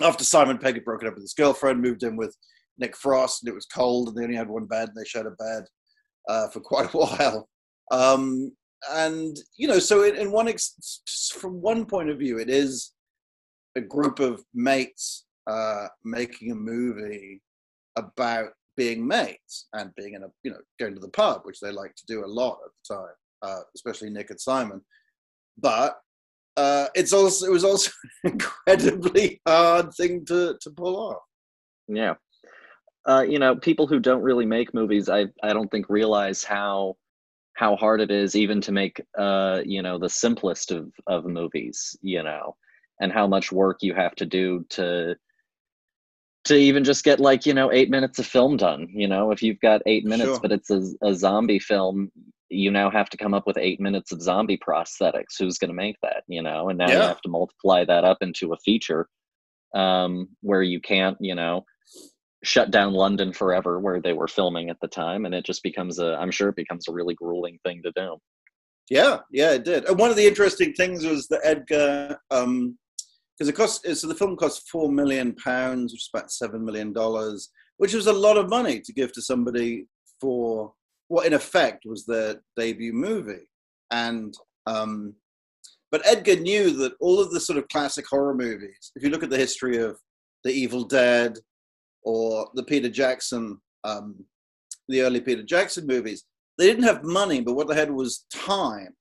[0.00, 2.36] after Simon Pegg had broken up with his girlfriend, moved in with
[2.78, 5.26] Nick Frost, and it was cold, and they only had one bed, and they shared
[5.26, 5.64] a bed
[6.28, 7.48] uh, for quite a while.
[7.90, 8.52] Um,
[8.90, 11.02] and you know, so in, in one ex-
[11.34, 12.92] from one point of view, it is
[13.76, 17.40] a group of mates uh, making a movie
[17.96, 21.70] about being mates and being in a you know going to the pub, which they
[21.70, 24.80] like to do a lot at the time, uh, especially Nick and Simon.
[25.58, 25.98] But
[26.56, 27.90] uh, it's also it was also
[28.24, 31.22] an incredibly hard thing to to pull off.
[31.88, 32.14] Yeah.
[33.06, 36.96] Uh, you know, people who don't really make movies, I I don't think realize how
[37.54, 41.96] how hard it is even to make uh, you know, the simplest of of movies,
[42.00, 42.54] you know,
[43.00, 45.16] and how much work you have to do to
[46.44, 49.42] to even just get like, you know, 8 minutes of film done, you know, if
[49.42, 50.40] you've got 8 minutes Sure.
[50.40, 52.10] but it's a, a zombie film,
[52.48, 55.36] you now have to come up with 8 minutes of zombie prosthetics.
[55.38, 56.68] Who's going to make that, you know?
[56.68, 59.08] And now you have to multiply that up into a feature
[59.74, 61.64] um, where you can't, you know,
[62.44, 65.98] shut down London forever where they were filming at the time, and it just becomes
[65.98, 66.14] a.
[66.14, 68.16] I'm sure it becomes a really grueling thing to do.
[68.88, 69.84] Yeah, yeah, it did.
[69.84, 72.18] And one of the interesting things was that Edgar,
[73.38, 76.92] because it cost, so the film cost four million pounds, which is about seven million
[76.92, 79.86] dollars, which was a lot of money to give to somebody
[80.20, 80.72] for
[81.06, 83.48] what, in effect, was their debut movie.
[83.90, 84.34] And
[84.66, 85.14] um,
[85.90, 89.22] but Edgar knew that all of the sort of classic horror movies, if you look
[89.22, 89.98] at the history of
[90.44, 91.38] The Evil Dead
[92.02, 94.24] or the Peter Jackson, um,
[94.88, 96.24] the early Peter Jackson movies,
[96.58, 98.94] they didn't have money, but what they had was time.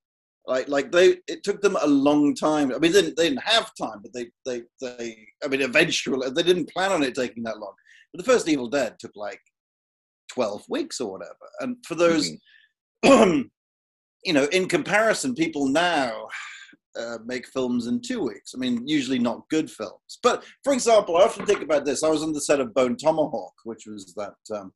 [0.47, 2.71] Like, like they, it took them a long time.
[2.73, 5.17] I mean, they didn't, they didn't have time, but they, they, they.
[5.43, 7.73] I mean, eventually, they didn't plan on it taking that long.
[8.13, 9.41] But the first Evil Dead took like
[10.31, 11.33] twelve weeks or whatever.
[11.59, 12.31] And for those,
[13.03, 13.49] you
[14.23, 16.27] you know, in comparison, people now
[16.97, 18.53] uh, make films in two weeks.
[18.55, 20.19] I mean, usually not good films.
[20.23, 22.03] But for example, I often think about this.
[22.03, 24.73] I was on the set of Bone Tomahawk, which was that um,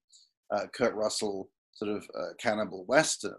[0.54, 3.38] uh, Kurt Russell sort of uh, cannibal western.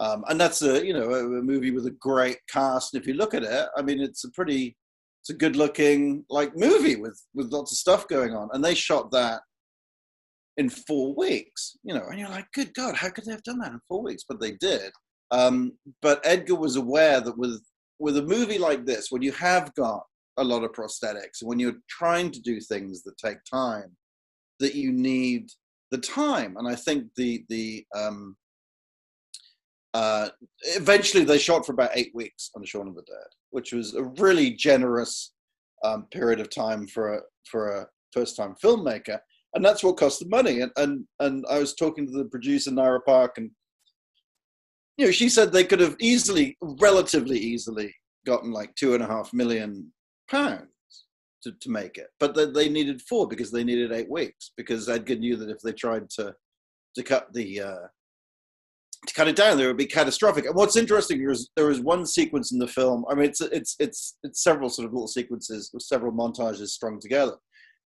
[0.00, 2.94] Um, and that's a you know a, a, movie with a great cast.
[2.94, 4.76] And if you look at it, I mean, it's a pretty
[5.22, 8.48] it's a good looking like movie with with lots of stuff going on.
[8.52, 9.42] And they shot that
[10.56, 11.76] in four weeks.
[11.84, 14.02] You know, and you're like, good God, how could they have done that in four
[14.02, 14.24] weeks?
[14.26, 14.90] But they did.
[15.30, 17.62] Um, but Edgar was aware that with
[17.98, 20.02] with a movie like this, when you have got
[20.38, 23.94] a lot of prosthetics, when you're trying to do things that take time,
[24.60, 25.50] that you need
[25.90, 26.56] the time.
[26.56, 28.36] And I think the the um,
[29.94, 30.28] uh,
[30.76, 34.04] eventually they shot for about eight weeks on Shaun of the Dead, which was a
[34.04, 35.32] really generous
[35.84, 39.18] um, period of time for a for a first time filmmaker,
[39.54, 40.60] and that's what cost the money.
[40.60, 43.50] And and and I was talking to the producer Nira Park, and
[44.96, 47.94] you know she said they could have easily, relatively easily,
[48.26, 49.92] gotten like two and a half million
[50.30, 50.68] pounds
[51.42, 54.88] to, to make it, but they, they needed four because they needed eight weeks because
[54.88, 56.34] Edgar knew that if they tried to
[56.94, 57.86] to cut the uh,
[59.06, 60.44] to cut it down, there would be catastrophic.
[60.44, 63.04] And what's interesting is there is one sequence in the film.
[63.10, 67.00] I mean, it's it's it's it's several sort of little sequences with several montages strung
[67.00, 67.36] together,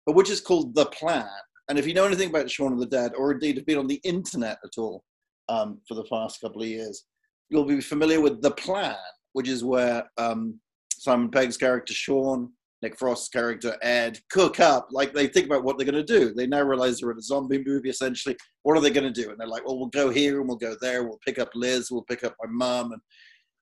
[0.06, 1.28] but which is called the plan.
[1.68, 3.86] And if you know anything about Shaun of the Dead, or indeed have been on
[3.86, 5.02] the internet at all
[5.48, 7.04] um, for the past couple of years,
[7.48, 8.96] you'll be familiar with the plan,
[9.32, 10.60] which is where um,
[10.92, 12.50] Simon Pegg's character Shaun
[12.84, 14.88] Nick Frost's character Ed cook up.
[14.92, 16.34] Like they think about what they're going to do.
[16.34, 17.88] They now realize they're in a zombie movie.
[17.88, 19.30] Essentially, what are they going to do?
[19.30, 21.02] And they're like, well, we'll go here and we'll go there.
[21.02, 21.90] We'll pick up Liz.
[21.90, 23.00] We'll pick up my mum, and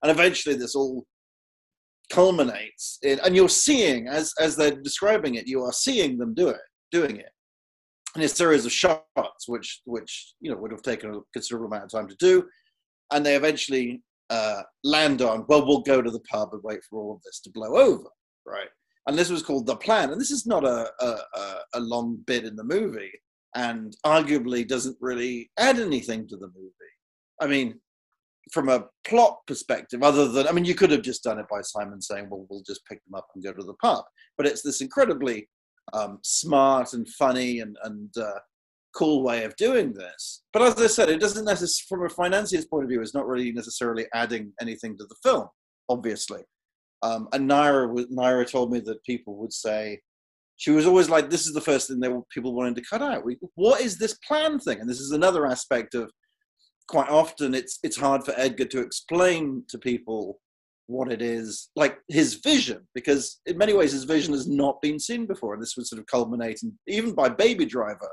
[0.03, 1.05] and eventually this all
[2.11, 6.49] culminates in, and you're seeing as as they're describing it, you are seeing them do
[6.49, 7.29] it, doing it.
[8.15, 11.85] And a series of shots, which which you know would have taken a considerable amount
[11.85, 12.43] of time to do,
[13.13, 15.45] and they eventually uh, land on.
[15.47, 18.09] Well, we'll go to the pub and wait for all of this to blow over,
[18.45, 18.67] right?
[19.07, 20.11] And this was called the plan.
[20.11, 21.17] And this is not a, a,
[21.75, 23.11] a long bit in the movie
[23.55, 26.71] and arguably doesn't really add anything to the movie.
[27.41, 27.79] I mean
[28.51, 31.61] from a plot perspective other than i mean you could have just done it by
[31.61, 34.03] simon saying well we'll just pick them up and go to the pub.
[34.37, 35.47] But it's this incredibly
[35.93, 38.39] um, smart and funny and, and uh,
[38.95, 40.43] cool way of doing this.
[40.51, 43.27] But as i said it doesn't necessarily from a financier's point of view it's not
[43.27, 45.47] really necessarily adding anything to the film
[45.89, 46.41] obviously
[47.03, 49.99] um, and Naira, Nira told me that people would say,
[50.55, 53.23] she was always like, this is the first thing that people wanted to cut out.
[53.55, 54.79] What is this plan thing?
[54.79, 56.09] And this is another aspect of
[56.87, 60.39] quite often it's it's hard for Edgar to explain to people
[60.87, 64.99] what it is, like his vision, because in many ways his vision has not been
[64.99, 65.53] seen before.
[65.53, 68.11] And this was sort of culminating even by Baby Driver.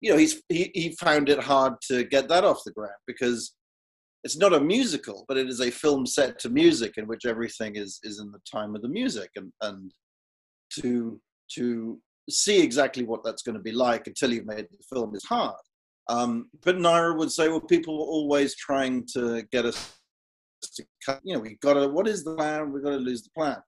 [0.00, 3.54] You know, he's he, he found it hard to get that off the ground because
[4.24, 7.76] it's not a musical, but it is a film set to music in which everything
[7.76, 9.92] is is in the time of the music, and and
[10.80, 11.20] to
[11.52, 15.24] to see exactly what that's going to be like until you've made the film is
[15.24, 15.54] hard.
[16.08, 19.94] Um, but Nira would say, well, people are always trying to get us
[20.62, 21.20] to cut.
[21.22, 21.88] You know, we've got to.
[21.88, 22.72] What is the plan?
[22.72, 23.58] We've got to lose the plan.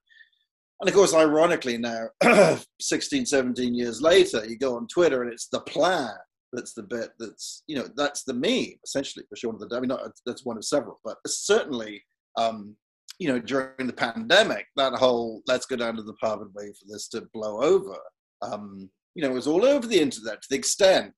[0.79, 2.07] And of course, ironically, now,
[2.81, 6.13] 16, 17 years later, you go on Twitter and it's the plan
[6.53, 9.77] that's the bit that's you know that's the meme essentially for Shaun of the Dead.
[9.77, 12.01] I mean, not, that's one of several, but certainly
[12.37, 12.75] um,
[13.19, 16.75] you know during the pandemic, that whole let's go down to the pub and wait
[16.77, 17.97] for this to blow over.
[18.41, 21.13] Um, you know, was all over the internet to the extent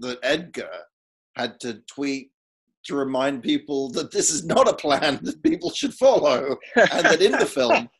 [0.00, 0.70] that Edgar
[1.36, 2.30] had to tweet
[2.84, 7.22] to remind people that this is not a plan that people should follow, and that
[7.22, 7.88] in the film.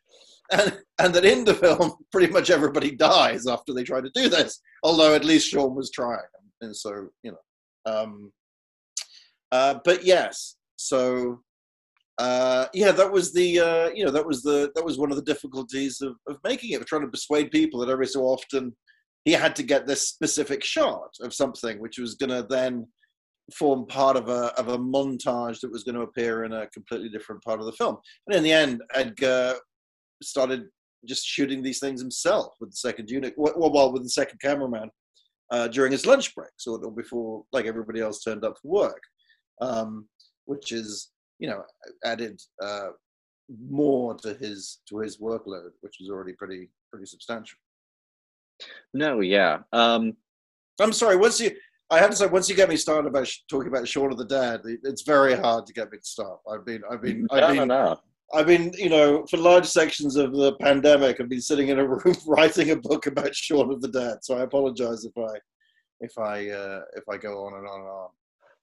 [0.50, 4.30] And, and that in the film, pretty much everybody dies after they try to do
[4.30, 4.62] this.
[4.82, 6.20] Although at least Shaun was trying
[6.60, 8.32] and so you know um
[9.52, 11.40] uh but yes so
[12.18, 15.16] uh yeah that was the uh you know that was the that was one of
[15.16, 18.74] the difficulties of, of making it trying to persuade people that every so often
[19.24, 22.86] he had to get this specific shot of something which was to then
[23.54, 27.08] form part of a of a montage that was going to appear in a completely
[27.08, 27.96] different part of the film.
[28.26, 29.54] And in the end edgar
[30.22, 30.64] started
[31.06, 34.90] just shooting these things himself with the second unit well, well with the second cameraman
[35.50, 39.02] uh, during his lunch break, so before like everybody else turned up for work,
[39.60, 40.06] um,
[40.46, 41.62] which is you know
[42.04, 42.88] added uh,
[43.70, 47.58] more to his to his workload, which was already pretty pretty substantial.
[48.94, 49.60] No, yeah.
[49.72, 50.16] Um,
[50.80, 51.16] I'm sorry.
[51.16, 51.50] Once you,
[51.90, 54.18] I have to say, once you get me started about sh- talking about Shaun of
[54.18, 56.42] the Dead, it's very hard to get me to stop.
[56.50, 58.00] I've been, I've been, I've been, no, no.
[58.34, 61.86] I've been, you know, for large sections of the pandemic, I've been sitting in a
[61.88, 64.18] room writing a book about Shaun of the Dead.
[64.22, 65.38] So I apologize if I,
[66.00, 68.08] if I, uh, if I go on and on and on.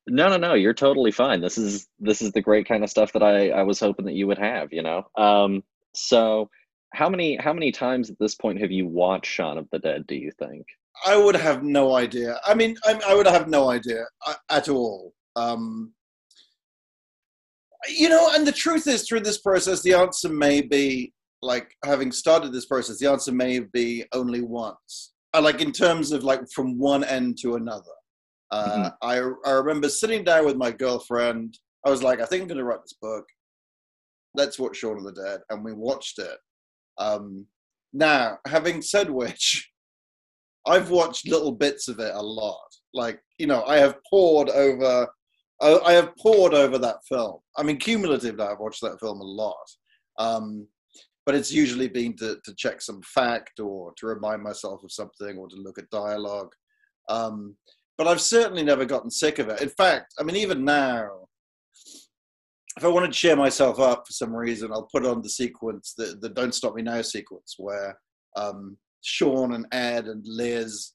[0.07, 0.53] No, no, no.
[0.53, 1.41] You're totally fine.
[1.41, 4.13] This is this is the great kind of stuff that I I was hoping that
[4.13, 4.71] you would have.
[4.71, 5.03] You know.
[5.17, 5.63] Um.
[5.95, 6.49] So,
[6.93, 10.05] how many how many times at this point have you watched Shaun of the Dead?
[10.05, 10.67] Do you think?
[11.05, 12.39] I would have no idea.
[12.45, 15.13] I mean, I, I would have no idea uh, at all.
[15.35, 15.91] Um,
[17.87, 22.11] you know, and the truth is, through this process, the answer may be like having
[22.11, 22.99] started this process.
[22.99, 25.13] The answer may be only once.
[25.33, 27.83] Uh, like in terms of like from one end to another.
[28.51, 29.45] Uh, mm-hmm.
[29.45, 31.57] I I remember sitting down with my girlfriend.
[31.85, 33.25] I was like, I think I'm going to write this book.
[34.33, 36.37] Let's watch Shaun of the Dead, and we watched it.
[36.97, 37.47] Um,
[37.93, 39.69] now, having said which,
[40.65, 42.67] I've watched little bits of it a lot.
[42.93, 45.07] Like you know, I have poured over.
[45.61, 47.39] I have pored over that film.
[47.57, 49.55] I mean, cumulatively, I've watched that film a lot.
[50.17, 50.67] Um,
[51.25, 55.37] but it's usually been to, to check some fact or to remind myself of something
[55.37, 56.51] or to look at dialogue.
[57.09, 57.55] Um,
[57.97, 59.61] but I've certainly never gotten sick of it.
[59.61, 61.09] In fact, I mean, even now,
[62.77, 65.93] if I wanted to cheer myself up for some reason, I'll put on the sequence,
[65.97, 67.97] the, the Don't Stop Me Now sequence, where
[68.35, 70.91] um, Shaun and Ed and Liz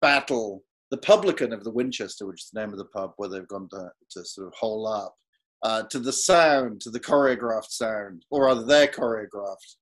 [0.00, 0.62] battle
[0.94, 3.68] the publican of the Winchester, which is the name of the pub where they've gone
[3.68, 5.16] to, to sort of hole up,
[5.64, 9.74] uh, to the sound, to the choreographed sound, or rather, they're choreographed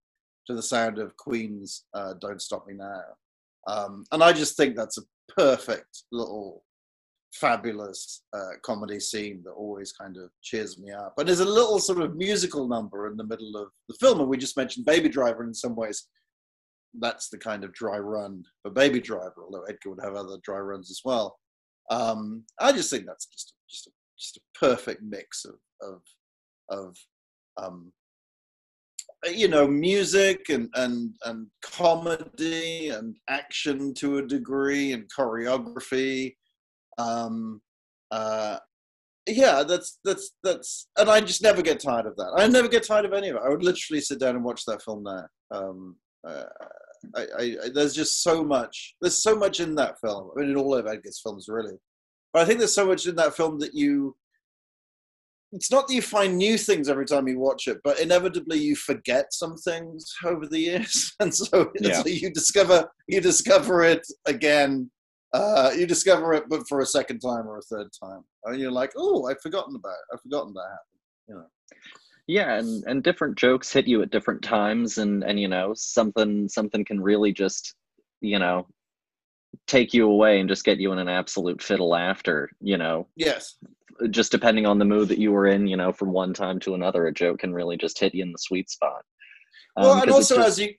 [0.47, 3.03] to the sound of Queen's uh, Don't Stop Me Now.
[3.67, 5.03] Um, and I just think that's a
[5.37, 6.65] perfect little
[7.35, 11.13] fabulous uh, comedy scene that always kind of cheers me up.
[11.19, 14.31] And there's a little sort of musical number in the middle of the film, and
[14.31, 16.09] we just mentioned Baby Driver in some ways.
[16.99, 20.59] That's the kind of dry run for Baby Driver, although Edgar would have other dry
[20.59, 21.39] runs as well.
[21.91, 26.03] Um, I just think that's just just a, just a perfect mix of of
[26.69, 26.97] of
[27.57, 27.93] um,
[29.31, 36.35] you know music and and and comedy and action to a degree and choreography.
[36.99, 37.61] Um
[38.11, 38.59] uh
[39.27, 42.35] yeah that's that's that's and i just never get tired of that.
[42.37, 43.43] I never get tired of any of it.
[43.45, 46.45] I would literally sit down and watch that film now um uh,
[47.15, 50.51] I, I, I, there's just so much there's so much in that film i mean
[50.51, 51.77] in all of edgar's films really
[52.33, 54.17] but i think there's so much in that film that you
[55.53, 58.75] it's not that you find new things every time you watch it, but inevitably you
[58.75, 62.03] forget some things over the years, and so, yeah.
[62.03, 64.91] so you discover you discover it again.
[65.35, 68.73] Uh, you discover it, but for a second time or a third time, and you're
[68.73, 70.15] like, "Oh, I've forgotten about it.
[70.15, 71.47] I've forgotten that happened." You know.
[72.27, 76.49] Yeah, and and different jokes hit you at different times, and and you know something
[76.49, 77.75] something can really just
[78.21, 78.67] you know
[79.67, 82.51] take you away and just get you in an absolute fiddle laughter.
[82.61, 83.09] You know.
[83.17, 83.57] Yes
[84.11, 86.75] just depending on the mood that you were in, you know, from one time to
[86.75, 89.05] another, a joke can really just hit you in the sweet spot.
[89.77, 90.49] Um, well, and also just...
[90.49, 90.75] as you,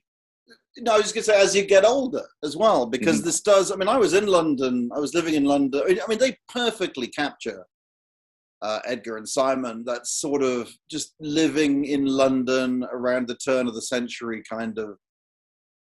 [0.78, 3.26] no, I was going to say as you get older as well, because mm-hmm.
[3.26, 3.70] this does.
[3.70, 4.90] I mean, I was in London.
[4.94, 5.82] I was living in London.
[5.86, 7.64] I mean, they perfectly capture
[8.64, 9.84] uh, Edgar and Simon.
[9.84, 14.96] That sort of just living in London around the turn of the century kind of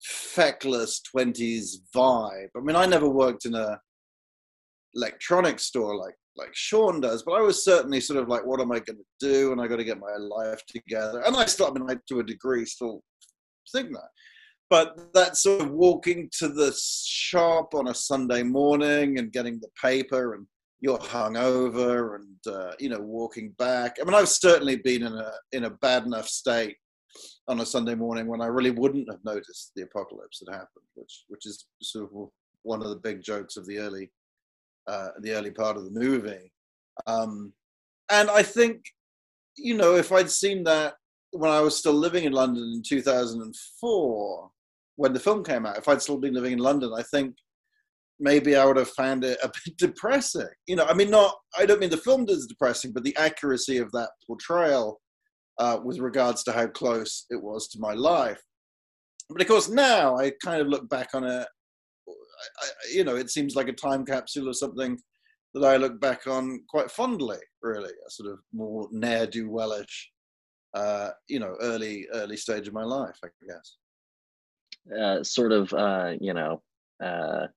[0.03, 2.51] feckless twenties vibe.
[2.55, 3.79] I mean, I never worked in a
[4.95, 8.71] electronics store like like Shaun does, but I was certainly sort of like, what am
[8.71, 9.51] I going to do?
[9.51, 11.23] And I got to get my life together.
[11.25, 13.01] And I still, I mean, I, to a degree, still
[13.71, 14.09] think that.
[14.69, 19.71] But that sort of walking to the shop on a Sunday morning and getting the
[19.81, 20.45] paper and
[20.79, 23.97] you're hungover and uh, you know walking back.
[23.99, 26.77] I mean, I've certainly been in a in a bad enough state
[27.47, 31.23] on a Sunday morning when I really wouldn't have noticed the apocalypse that happened, which
[31.27, 32.29] which is sort of
[32.63, 34.11] one of the big jokes of the early
[34.87, 36.51] uh, the early part of the movie.
[37.05, 37.53] Um,
[38.09, 38.85] and I think,
[39.55, 40.95] you know, if I'd seen that
[41.31, 44.51] when I was still living in London in 2004,
[44.95, 47.35] when the film came out, if I'd still been living in London, I think
[48.19, 50.47] maybe I would have found it a bit depressing.
[50.67, 53.77] You know, I mean, not, I don't mean the film is depressing, but the accuracy
[53.77, 54.99] of that portrayal
[55.59, 58.41] uh, with regards to how close it was to my life.
[59.29, 61.47] But of course, now I kind of look back on it
[62.91, 64.97] you know, it seems like a time capsule or something
[65.53, 67.39] that I look back on quite fondly.
[67.61, 70.11] Really, a sort of more ne'er do wellish,
[70.73, 73.77] uh, you know, early early stage of my life, I guess.
[74.99, 76.61] Uh, sort of, uh, you know,
[77.03, 77.47] uh,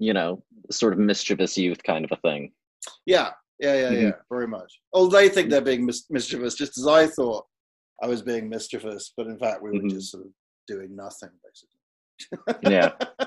[0.00, 2.52] you know, sort of mischievous youth kind of a thing.
[3.06, 3.30] Yeah,
[3.60, 4.02] yeah, yeah, mm-hmm.
[4.06, 4.80] yeah, very much.
[4.92, 7.44] Oh, they think they're being mis- mischievous, just as I thought
[8.02, 9.88] I was being mischievous, but in fact, we were mm-hmm.
[9.90, 10.32] just sort of
[10.66, 12.72] doing nothing, basically.
[12.72, 12.92] yeah.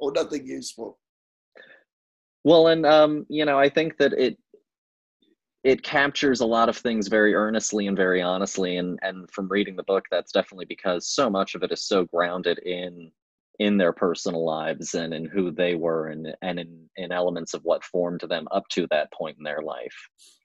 [0.00, 0.98] or nothing useful.
[2.42, 4.36] Well, and um, you know, I think that it
[5.62, 9.76] it captures a lot of things very earnestly and very honestly, and and from reading
[9.76, 13.12] the book, that's definitely because so much of it is so grounded in
[13.58, 17.62] in their personal lives and in who they were and and in, in elements of
[17.64, 19.94] what formed them up to that point in their life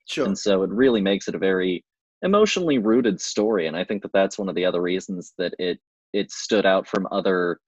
[0.09, 0.25] Sure.
[0.25, 1.83] and so it really makes it a very
[2.21, 5.79] emotionally rooted story and i think that that's one of the other reasons that it
[6.13, 7.59] it stood out from other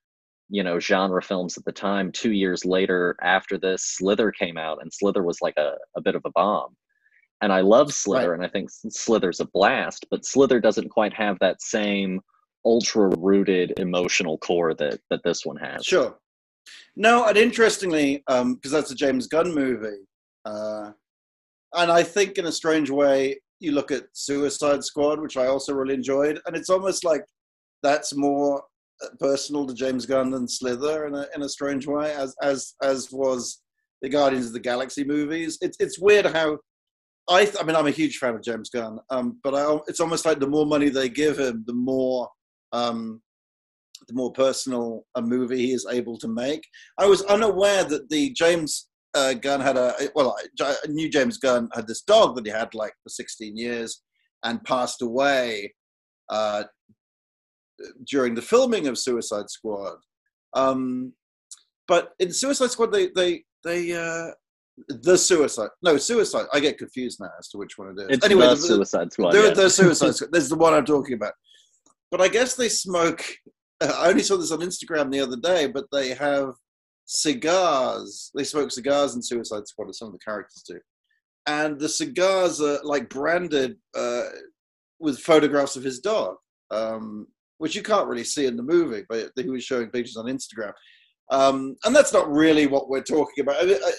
[0.50, 4.80] you know genre films at the time two years later after this slither came out
[4.82, 6.76] and slither was like a, a bit of a bomb
[7.42, 8.40] and i love slither Right.
[8.40, 12.20] and i think slither's a blast but slither doesn't quite have that same
[12.66, 16.18] ultra rooted emotional core that that this one has Sure.
[16.96, 20.06] No, and interestingly, because that's a James Gunn movie,
[20.46, 20.92] uh,
[21.74, 25.74] and I think in a strange way, you look at Suicide Squad, which I also
[25.74, 27.24] really enjoyed, and it's almost like
[27.84, 28.64] that's more
[29.04, 32.74] uh, personal to James Gunn than Slither in a in a strange way, as as
[32.82, 33.62] as was
[34.02, 35.58] the Guardians of the Galaxy movies.
[35.62, 36.58] It's it's weird how.
[37.32, 40.00] I, th- I mean, I'm a huge fan of James Gunn, um, but I, it's
[40.00, 42.28] almost like the more money they give him, the more
[42.72, 43.22] um,
[44.08, 46.64] the more personal a movie he is able to make.
[46.98, 51.70] I was unaware that the James uh, Gunn had a well, I knew James Gunn
[51.74, 54.02] had this dog that he had like for 16 years
[54.44, 55.74] and passed away
[56.30, 56.64] uh,
[58.08, 59.98] during the filming of Suicide Squad.
[60.54, 61.14] Um,
[61.88, 64.32] but in Suicide Squad, they they they uh,
[64.88, 66.46] the Suicide no Suicide.
[66.54, 68.18] I get confused now as to which one it is.
[68.18, 69.54] it's anyway, the the- suicide squad there, yeah.
[69.54, 70.32] there's Suicide Squad.
[70.32, 71.34] There's the one I'm talking about.
[72.12, 73.24] But I guess they smoke.
[73.82, 76.54] I only saw this on Instagram the other day, but they have
[77.06, 78.32] cigars.
[78.36, 80.80] They smoke cigars in Suicide Squad, as some of the characters do.
[81.48, 84.26] And the cigars are like branded uh,
[85.00, 86.36] with photographs of his dog,
[86.72, 90.26] um, which you can't really see in the movie, but he was showing pictures on
[90.26, 90.74] Instagram.
[91.32, 93.62] Um, and that's not really what we're talking about.
[93.62, 93.92] I mean, I,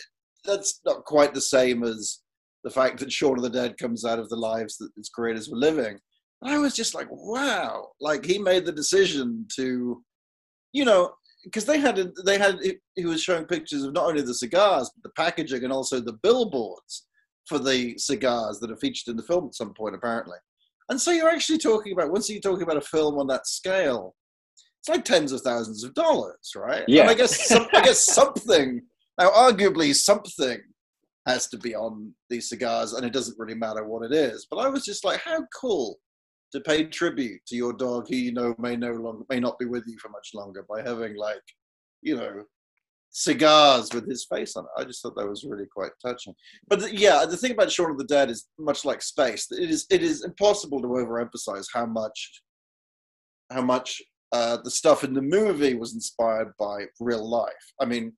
[0.45, 2.21] that's not quite the same as
[2.65, 5.49] the fact that Shaun of the Dead comes out of the lives that its creators
[5.49, 5.99] were living.
[6.43, 7.89] I was just like, wow!
[8.01, 10.03] Like he made the decision to,
[10.73, 11.13] you know,
[11.45, 12.59] because they had they had
[12.95, 16.19] he was showing pictures of not only the cigars but the packaging and also the
[16.23, 17.07] billboards
[17.47, 20.39] for the cigars that are featured in the film at some point apparently.
[20.89, 24.15] And so you're actually talking about once you're talking about a film on that scale,
[24.81, 26.85] it's like tens of thousands of dollars, right?
[26.89, 27.03] Yeah.
[27.03, 28.83] And I guess some, I guess something
[29.21, 30.59] now, arguably something
[31.27, 34.47] has to be on these cigars, and it doesn't really matter what it is.
[34.51, 35.99] But I was just like, how cool
[36.53, 39.67] to pay tribute to your dog who you know may no longer may not be
[39.67, 41.43] with you for much longer by having like,
[42.03, 42.45] you know,
[43.11, 44.81] cigars with his face on it.
[44.81, 46.35] I just thought that was really quite touching.
[46.69, 49.53] But the, yeah, the thing about Shaun of the Dead is much like Spaced.
[49.53, 52.43] It is it is impossible to overemphasize how much
[53.51, 54.01] how much
[54.33, 57.73] uh, the stuff in the movie was inspired by real life.
[57.81, 58.13] I mean,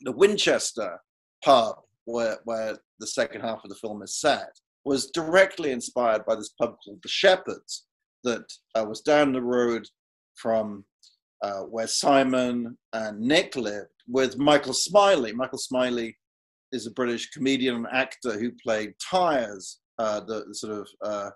[0.00, 0.98] the Winchester
[1.44, 4.50] pub where where the second half of the film is set
[4.84, 7.86] was directly inspired by this pub called the Shepherds
[8.24, 9.86] that uh, was down the road
[10.34, 10.84] from
[11.42, 15.32] uh, where Simon and Nick lived with Michael Smiley.
[15.32, 16.16] Michael Smiley
[16.72, 21.30] is a British comedian and actor who played Tyres, uh, the, the sort of uh,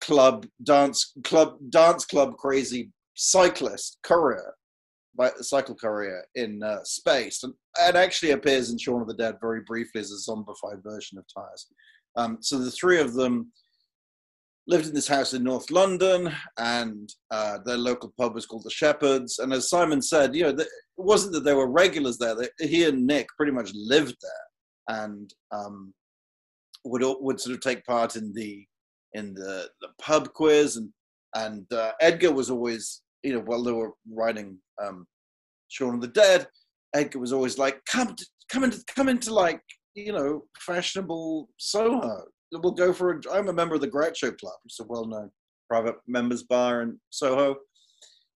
[0.00, 4.54] club dance club dance club crazy cyclist courier
[5.40, 9.62] cycle courier in uh, Spaced and, and actually appears in Shaun of the Dead very
[9.66, 11.66] briefly as a zombified version of Tyres.
[12.18, 13.52] Um, so the three of them
[14.66, 18.70] lived in this house in North London, and uh, their local pub was called the
[18.70, 19.38] Shepherds.
[19.38, 22.66] And as Simon said, you know, the, it wasn't that there were regulars there; they,
[22.66, 25.94] he and Nick pretty much lived there, and um,
[26.84, 28.66] would would sort of take part in the
[29.14, 30.90] in the the pub quiz, and
[31.36, 35.06] and uh, Edgar was always, you know, while they were writing um,
[35.68, 36.48] Shaun of the Dead,
[36.94, 39.62] Edgar was always like, "Come, to, come into, come into like."
[40.06, 44.54] You know, fashionable Soho we'll go for a, I'm a member of the Groucho Club,
[44.66, 45.30] is a well-known
[45.68, 47.56] private members bar in Soho.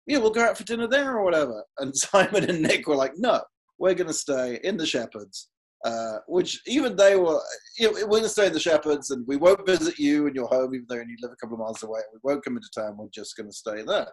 [0.07, 1.63] Yeah, we'll go out for dinner there or whatever.
[1.79, 3.43] And Simon and Nick were like, no,
[3.79, 5.49] we're going to stay in the Shepherds.
[5.83, 7.41] Uh, which even they were,
[7.79, 10.35] you know, we're going to stay in the Shepherds and we won't visit you in
[10.35, 12.01] your home, even though you live a couple of miles away.
[12.13, 12.99] We won't come into town.
[12.99, 14.09] We're just going to stay there.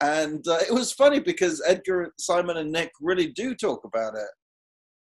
[0.00, 4.26] And uh, it was funny because Edgar, Simon, and Nick really do talk about it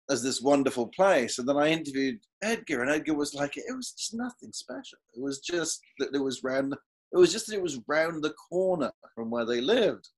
[0.09, 1.39] as this wonderful place.
[1.39, 4.97] And then I interviewed Edgar, and Edgar was like, it was just nothing special.
[5.13, 6.73] It was just that it was round.
[7.13, 10.09] It was just that it was round the corner from where they lived,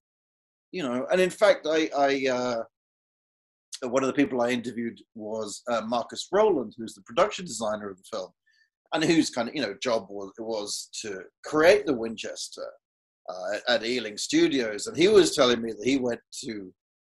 [0.72, 1.08] you know.
[1.12, 2.64] And in fact, I, I uh,
[3.90, 7.98] one of the people I interviewed was uh, Marcus Rowland, who's the production designer of
[7.98, 8.30] the film,
[8.94, 12.68] and whose kind of you know job was was to create the Winchester
[13.30, 14.88] uh, at Ealing Studios.
[14.88, 16.74] And he was telling me that he went to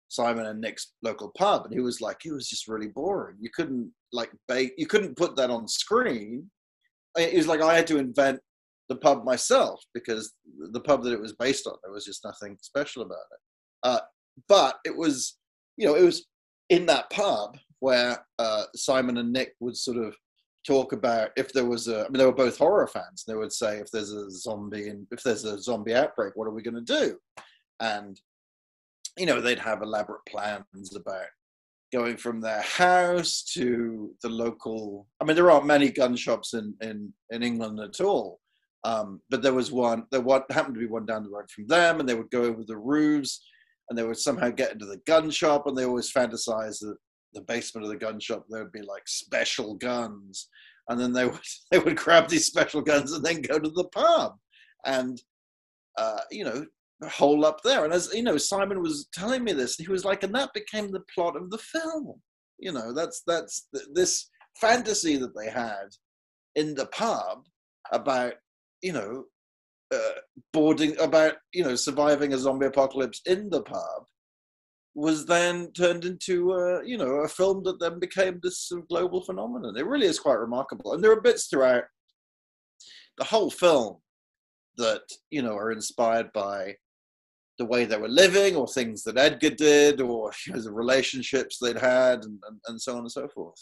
[0.10, 3.38] Simon and Nick's local pub, and he was like, it was just really boring.
[3.39, 6.49] You couldn't like bake, you couldn't put that on screen.
[7.18, 8.39] It was like I had to invent
[8.89, 10.34] the pub myself because
[10.72, 13.39] the pub that it was based on, there was just nothing special about it.
[13.84, 13.99] Uh,
[14.47, 15.38] but it was,
[15.78, 16.26] you know, it was
[16.70, 20.16] in that pub where uh, Simon and Nick would sort of
[20.66, 22.01] talk about if there was a.
[22.01, 23.24] I mean, they were both horror fans.
[23.28, 26.53] They would say if there's a zombie and if there's a zombie outbreak, what are
[26.53, 27.18] we going to do?
[27.80, 28.20] And
[29.20, 31.26] you know, they'd have elaborate plans about
[31.91, 35.07] going from their house to the local.
[35.20, 38.39] I mean, there aren't many gun shops in in in England at all.
[38.86, 40.03] Um, but there was one.
[40.11, 42.43] There what happened to be one down the road from them, and they would go
[42.43, 43.45] over the roofs,
[43.89, 46.95] and they would somehow get into the gun shop, and they always fantasize that
[47.34, 50.47] the basement of the gun shop there would be like special guns,
[50.88, 51.39] and then they would
[51.72, 54.36] they would grab these special guns and then go to the pub,
[54.86, 55.22] and
[55.97, 56.65] uh, you know
[57.07, 57.85] hole up there.
[57.85, 60.91] And as you know, Simon was telling me this, he was like, and that became
[60.91, 62.21] the plot of the film.
[62.57, 64.29] You know, that's that's this
[64.59, 65.87] fantasy that they had
[66.55, 67.43] in the pub
[67.91, 68.33] about
[68.81, 69.23] you know
[69.93, 70.19] uh,
[70.53, 74.03] boarding about you know surviving a zombie apocalypse in the pub
[74.95, 79.77] was then turned into uh, you know a film that then became this global phenomenon.
[79.77, 81.83] It really is quite remarkable, and there are bits throughout
[83.17, 83.97] the whole film
[84.77, 86.75] that you know are inspired by
[87.60, 91.60] the way they were living or things that Edgar did or you know, the relationships
[91.60, 93.60] they'd had and, and, and, so on and so forth.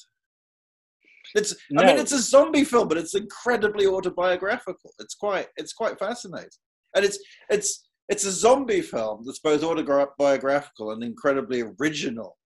[1.35, 1.83] It's no.
[1.83, 4.91] I mean it's a zombie film, but it's incredibly autobiographical.
[4.99, 6.49] It's quite it's quite fascinating.
[6.95, 7.19] And it's
[7.49, 12.37] it's it's a zombie film that's both autobiographical and incredibly original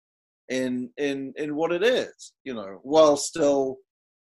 [0.49, 3.77] in in in what it is, you know, while still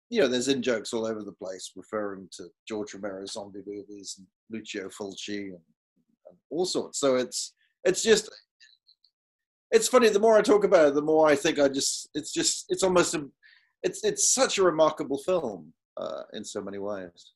[0.09, 4.15] you know, there's in jokes all over the place referring to George Romero's zombie movies
[4.19, 5.59] and Lucio Fulci and
[6.49, 6.99] all sorts.
[6.99, 7.53] So it's
[7.83, 8.29] it's just
[9.71, 10.09] it's funny.
[10.09, 12.83] The more I talk about it, the more I think I just it's just it's
[12.83, 13.27] almost a
[13.83, 17.33] it's it's such a remarkable film uh, in so many ways.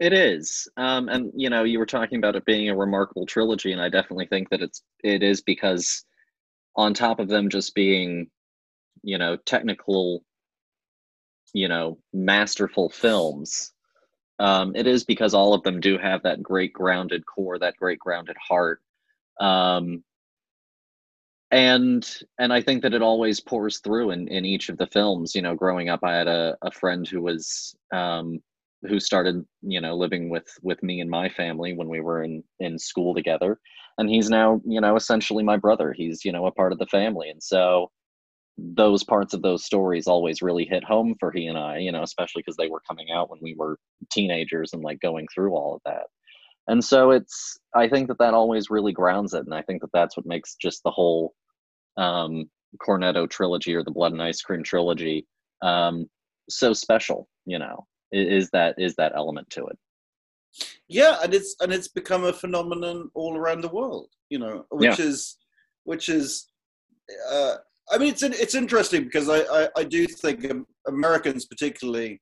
[0.00, 3.72] It is, um, and you know, you were talking about it being a remarkable trilogy,
[3.72, 6.04] and I definitely think that it's it is because
[6.76, 8.28] on top of them just being,
[9.02, 10.24] you know, technical,
[11.52, 13.73] you know, masterful films,
[14.38, 17.98] um, it is because all of them do have that great grounded core, that great
[17.98, 18.80] grounded heart.
[19.40, 20.02] Um,
[21.50, 22.08] and
[22.38, 25.34] and I think that it always pours through in, in each of the films.
[25.34, 28.40] You know, growing up, I had a, a friend who was um,
[28.88, 32.42] who started you know living with with me and my family when we were in
[32.58, 33.60] in school together,
[33.98, 35.92] and he's now you know essentially my brother.
[35.92, 37.90] He's you know a part of the family, and so
[38.56, 42.02] those parts of those stories always really hit home for he and I, you know,
[42.02, 43.78] especially because they were coming out when we were
[44.12, 46.04] teenagers and like going through all of that.
[46.68, 49.44] And so it's, I think that that always really grounds it.
[49.44, 51.34] And I think that that's what makes just the whole
[51.96, 52.48] um,
[52.80, 55.26] Cornetto trilogy or the Blood and Ice Cream trilogy
[55.60, 56.06] um,
[56.48, 59.78] so special, you know, is that, is that element to it.
[60.88, 61.18] Yeah.
[61.22, 65.04] And it's, and it's become a phenomenon all around the world, you know, which yeah.
[65.04, 65.36] is,
[65.82, 66.46] which is,
[67.30, 67.56] uh,
[67.90, 70.46] I mean, it's it's interesting because I, I, I do think
[70.86, 72.20] Americans particularly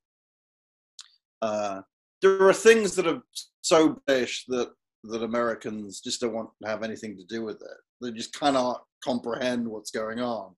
[1.40, 1.82] uh,
[2.22, 3.20] there are things that are
[3.60, 4.70] so British that
[5.04, 7.78] that Americans just don't want to have anything to do with it.
[8.00, 10.54] They just cannot comprehend what's going on.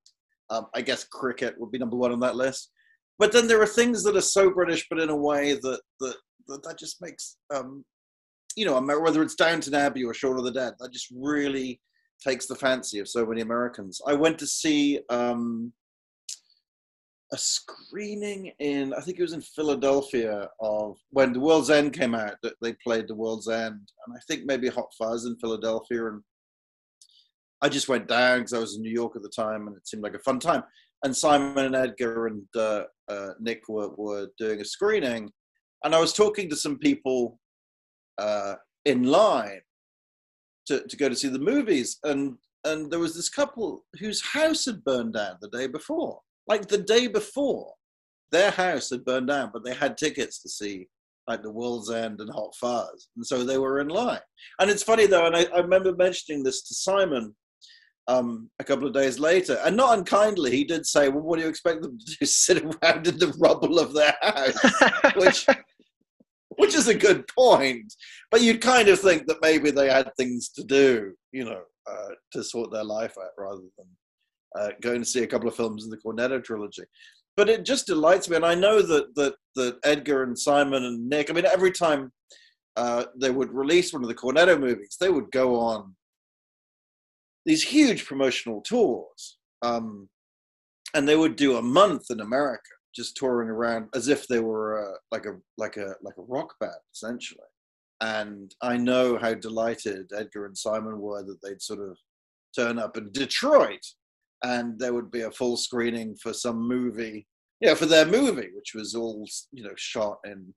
[0.51, 2.71] Um, I guess cricket would be number one on that list.
[3.19, 6.17] But then there are things that are so British, but in a way that that
[6.49, 7.85] that, that just makes um,
[8.57, 11.81] you know whether it's Downton Abbey or Shaun of the Dead, that just really
[12.27, 14.01] takes the fancy of so many Americans.
[14.07, 15.73] I went to see um,
[17.33, 22.15] a screening in, I think it was in Philadelphia, of when The World's End came
[22.15, 22.37] out.
[22.43, 26.07] That they played The World's End, and I think maybe Hot Fuzz in Philadelphia.
[26.07, 26.23] And
[27.61, 29.87] I just went down because I was in New York at the time, and it
[29.87, 30.63] seemed like a fun time.
[31.03, 35.31] And Simon and Edgar and uh, uh, Nick were, were doing a screening,
[35.83, 37.39] and I was talking to some people
[38.19, 38.55] uh,
[38.85, 39.61] in line
[40.67, 41.99] to, to go to see the movies.
[42.05, 46.21] And and there was this couple whose house had burned down the day before.
[46.47, 47.75] Like the day before
[48.33, 50.89] their house had burned down but they had tickets to see
[51.29, 53.09] like the world's end and hot fuzz.
[53.17, 54.21] And so they were in line.
[54.59, 57.35] And it's funny though and i, I remember mentioning this to simon
[58.07, 59.59] um, a couple of days later.
[59.65, 62.27] And not unkindly he did say well what do you expect them to do?
[62.27, 64.59] Sit around in the rubble of their house
[65.17, 65.47] which
[66.57, 67.93] which is a good point.
[68.31, 72.11] But you'd kind of think that maybe they had things to do, you know, uh,
[72.33, 73.87] to sort their life out rather than
[74.59, 76.85] uh, going to see a couple of films in the Cornetto trilogy.
[77.37, 81.09] But it just delights me, and I know that that that Edgar and Simon and
[81.09, 81.31] Nick.
[81.31, 82.13] I mean, every time
[82.77, 85.97] uh, they would release one of the Cornetto movies, they would go on
[87.45, 90.09] these huge promotional tours, um,
[90.95, 94.89] and they would do a month in America just touring around as if they were
[94.89, 97.41] uh, like a like a like a rock band essentially.
[98.01, 101.97] And I know how delighted Edgar and Simon were that they'd sort of
[102.55, 103.85] turn up in Detroit,
[104.43, 107.27] and there would be a full screening for some movie,
[107.61, 110.53] yeah, for their movie, which was all you know shot in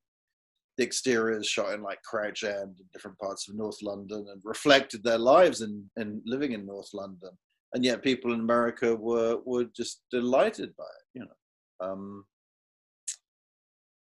[0.77, 5.03] the exteriors, shot in like Crouch End and different parts of North London, and reflected
[5.03, 7.31] their lives in, in living in North London.
[7.73, 11.36] And yet, people in America were were just delighted by it, you know.
[11.79, 12.25] Um,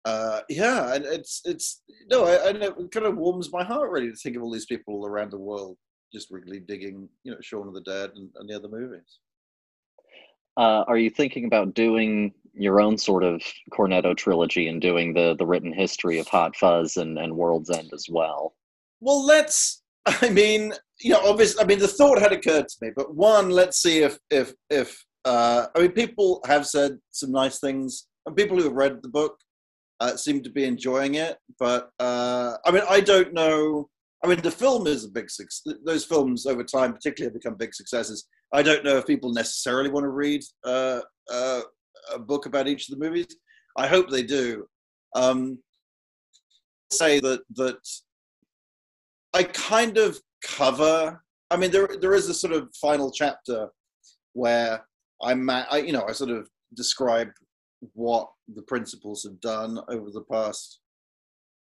[0.05, 4.09] uh, yeah, and it's it's no, I, and it kind of warms my heart really
[4.09, 5.78] to think of all these people around the world
[6.13, 9.20] just really digging, you know, Shaun of the Dead and, and the other movies.
[10.55, 13.41] Uh, are you thinking about doing your own sort of
[13.72, 17.91] Cornetto trilogy and doing the the written history of Hot Fuzz and, and World's End
[17.93, 18.55] as well?
[18.99, 19.84] Well, let's.
[20.05, 23.49] I mean, you know, obviously, I mean, the thought had occurred to me, but one,
[23.49, 28.36] let's see if if if uh, I mean, people have said some nice things, and
[28.36, 29.38] people who have read the book
[29.99, 31.38] uh, seem to be enjoying it.
[31.59, 33.89] But uh, I mean, I don't know.
[34.23, 35.75] I mean, the film is a big success.
[35.86, 38.25] Those films over time, particularly, have become big successes.
[38.53, 41.61] I don't know if people necessarily want to read uh, uh,
[42.13, 43.28] a book about each of the movies.
[43.75, 44.65] I hope they do.
[45.13, 45.59] Um,
[46.89, 47.80] say that that
[49.34, 51.21] I kind of cover.
[51.51, 53.67] I mean, there there is a sort of final chapter
[54.32, 54.87] where
[55.22, 57.30] I'm, I, you know, I sort of describe
[57.93, 60.80] what the principals have done over the past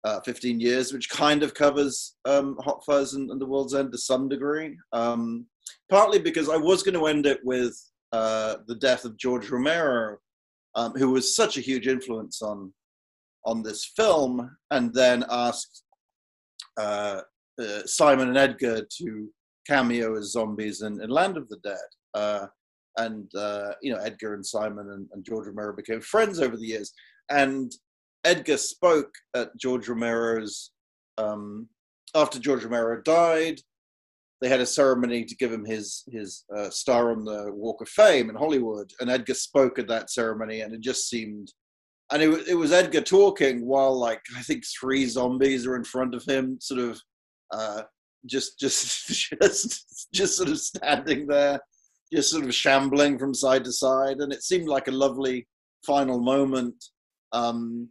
[0.04, 3.92] uh, 15 years, which kind of covers um, Hot Fuzz and, and, The World's End
[3.92, 4.78] to some degree.
[4.94, 5.48] Um,
[5.90, 7.76] partly because I was going to end it with
[8.12, 10.18] uh, the death of George Romero,
[10.76, 12.74] um, who was such a huge influence on
[13.46, 15.84] on this film, and then asked
[16.78, 17.22] uh,
[17.60, 19.30] uh Simon and Edgar to
[19.68, 22.48] cameo as zombies in, in Land of the Dead.
[22.98, 26.66] And uh, you know Edgar and Simon and, and, George Romero became friends over the
[26.66, 26.94] years.
[27.30, 27.72] And
[28.24, 30.72] Edgar spoke at George Romero's
[31.18, 31.68] um,
[32.16, 33.60] after George Romero died.
[34.42, 37.90] They had a ceremony to give him his his uh, star on the Walk of
[37.90, 41.54] Fame in Hollywood, and Edgar spoke at that ceremony, and it just seemed.
[42.12, 46.14] And it, it was Edgar talking while, like, I think three zombies are in front
[46.14, 47.02] of him, sort of,
[47.50, 47.82] uh,
[48.28, 49.08] just, just,
[49.42, 51.60] just, just sort of standing there
[52.14, 55.48] just sort of shambling from side to side, and it seemed like a lovely
[55.86, 56.76] final moment.
[57.32, 57.90] Um,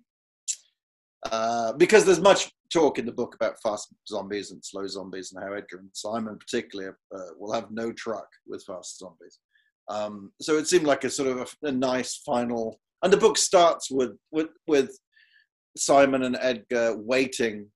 [1.30, 5.42] uh, because there's much talk in the book about fast zombies and slow zombies, and
[5.42, 9.38] how Edgar and Simon, particularly, uh, will have no truck with fast zombies.
[9.88, 12.80] Um, so it seemed like a sort of a, a, nice final.
[13.02, 14.98] And the book starts with, with with
[15.76, 17.66] Simon and Edgar waiting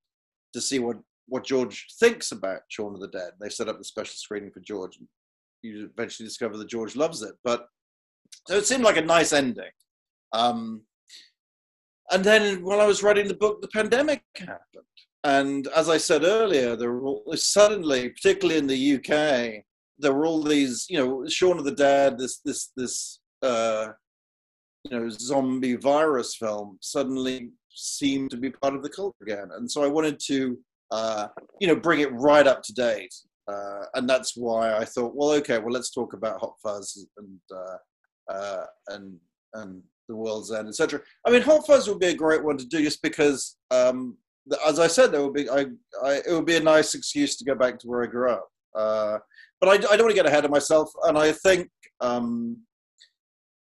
[0.54, 3.32] to see what what George thinks about Shaun of the Dead.
[3.40, 5.08] They set up the special screening for George, and
[5.62, 7.34] you eventually discover that George loves it.
[7.44, 7.66] But
[8.46, 9.70] so it seemed like a nice ending.
[10.32, 10.82] Um,
[12.10, 14.84] and then while I was writing the book, the pandemic happened.
[15.24, 19.64] And as I said earlier, there were suddenly, particularly in the UK,
[19.98, 23.88] there were all these, you know, Shaun of the Dead, this, this, this, uh,
[24.84, 29.48] you know, zombie virus film suddenly seemed to be part of the culture again.
[29.56, 30.58] And so I wanted to,
[30.90, 31.26] uh,
[31.60, 33.14] you know, bring it right up to date
[33.48, 37.40] uh, and that's why I thought, well, okay, well, let's talk about Hot Fuzz and
[37.50, 39.16] uh, uh, and
[39.54, 41.00] and the World's End, etc.
[41.26, 44.16] I mean, Hot Fuzz would be a great one to do, just because, um,
[44.66, 45.66] as I said, there would be I,
[46.02, 48.48] I, it would be a nice excuse to go back to where I grew up.
[48.74, 49.18] Uh,
[49.60, 51.68] but I, I, don't want to get ahead of myself, and I think
[52.00, 52.58] um,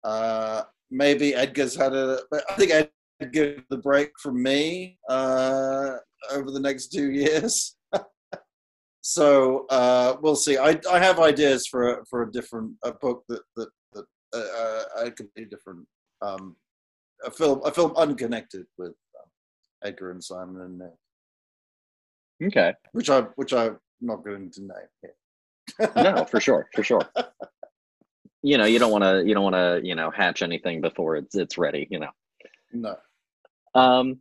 [0.03, 2.21] uh, maybe Edgar's had a.
[2.51, 5.93] I think Edgar the break from me uh,
[6.33, 7.77] over the next two years.
[9.09, 10.59] So uh, we'll see.
[10.59, 14.05] I, I have ideas for a, for a different a book that that, that
[14.35, 15.87] uh, uh a completely different
[16.23, 16.57] um,
[17.25, 19.29] a film a film unconnected with um,
[19.85, 22.49] Edgar and Simon and Nick.
[22.49, 22.75] Okay.
[22.95, 25.93] Which I which I'm not going to name here.
[25.95, 27.03] no, for sure, for sure.
[28.43, 31.17] You know, you don't want to you don't want to you know hatch anything before
[31.17, 31.89] it's it's ready.
[31.91, 32.11] You know.
[32.73, 32.97] No.
[33.75, 34.21] Um,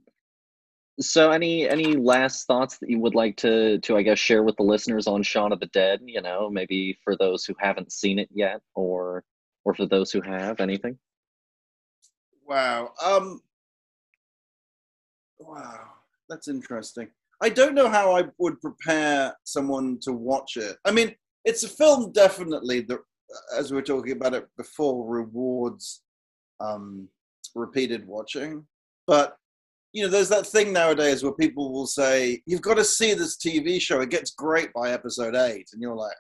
[1.00, 4.56] so any any last thoughts that you would like to to i guess share with
[4.56, 8.18] the listeners on shaun of the dead you know maybe for those who haven't seen
[8.18, 9.24] it yet or
[9.66, 10.98] or for those who have anything?
[12.48, 13.41] Wow um
[15.39, 15.82] wow
[16.30, 17.10] that's interesting.
[17.41, 20.78] I don't know how i would prepare someone to watch it.
[20.86, 23.00] I mean it's a film definitely that
[23.58, 26.04] as we were talking about it before rewards
[26.60, 27.10] um
[27.54, 28.66] repeated watching
[29.08, 29.38] but
[29.96, 33.38] you know, there's that thing nowadays where people will say, "You've got to see this
[33.38, 34.02] TV show.
[34.02, 35.70] It gets great by episode eight.
[35.72, 36.18] and you're like,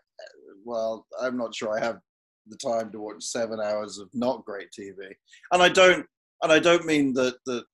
[0.63, 1.99] "Well, I'm not sure I have
[2.47, 4.95] the time to watch seven hours of not great TV."
[5.51, 6.05] And I don't,
[6.41, 7.65] and I don't mean that that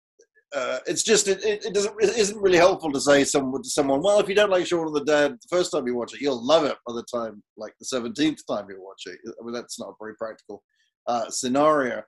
[0.56, 3.70] uh, it's just it, it, it doesn't it isn't really helpful to say someone to
[3.70, 4.02] someone.
[4.02, 6.22] Well, if you don't like Shaun of the Dead the first time you watch it,
[6.22, 9.20] you'll love it by the time like the seventeenth time you watch it.
[9.40, 10.64] I mean, that's not a very practical
[11.06, 12.02] uh, scenario.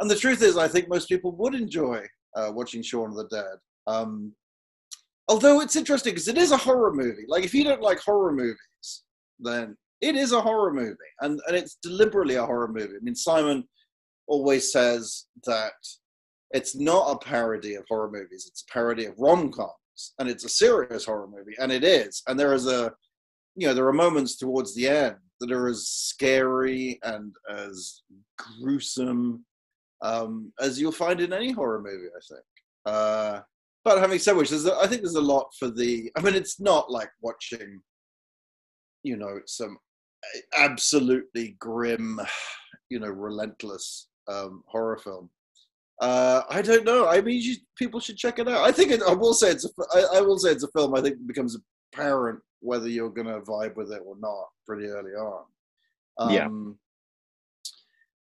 [0.00, 2.04] And the truth is, I think most people would enjoy
[2.36, 3.56] uh, watching Shaun of the Dead.
[3.86, 4.32] Um,
[5.28, 7.24] although it's interesting because it is a horror movie.
[7.28, 9.04] Like if you don't like horror movies,
[9.40, 12.96] then it is a horror movie, and and it's deliberately a horror movie.
[12.96, 13.64] I mean, Simon
[14.26, 15.72] always says that
[16.50, 20.44] it's not a parody of horror movies; it's a parody of rom coms, and it's
[20.44, 22.22] a serious horror movie, and it is.
[22.28, 22.92] And there is a,
[23.54, 28.02] you know, there are moments towards the end that are as scary and as
[28.38, 29.44] gruesome
[30.06, 32.08] um, as you'll find in any horror movie.
[32.08, 32.44] I think.
[32.86, 33.40] Uh,
[33.84, 36.10] but having said which, there's a, I think there's a lot for the.
[36.16, 37.80] I mean, it's not like watching,
[39.02, 39.78] you know, some
[40.58, 42.20] absolutely grim,
[42.88, 45.30] you know, relentless um, horror film.
[46.00, 47.08] Uh, I don't know.
[47.08, 48.68] I mean, you, people should check it out.
[48.68, 49.64] I think it, I will say it's.
[49.64, 50.94] A, I, I will say it's a film.
[50.94, 51.56] I think it becomes
[51.94, 55.44] apparent whether you're going to vibe with it or not pretty early on.
[56.18, 56.48] Um, Yeah.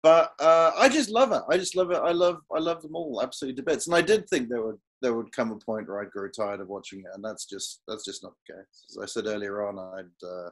[0.02, 1.42] But uh, I just love it.
[1.50, 1.96] I just love it.
[1.98, 2.38] I love.
[2.54, 3.86] I love them all absolutely to bits.
[3.86, 6.60] And I did think there would there would come a point where I'd grow tired
[6.60, 8.84] of watching it, and that's just that's just not the case.
[8.90, 10.50] As I said earlier on, I'd uh,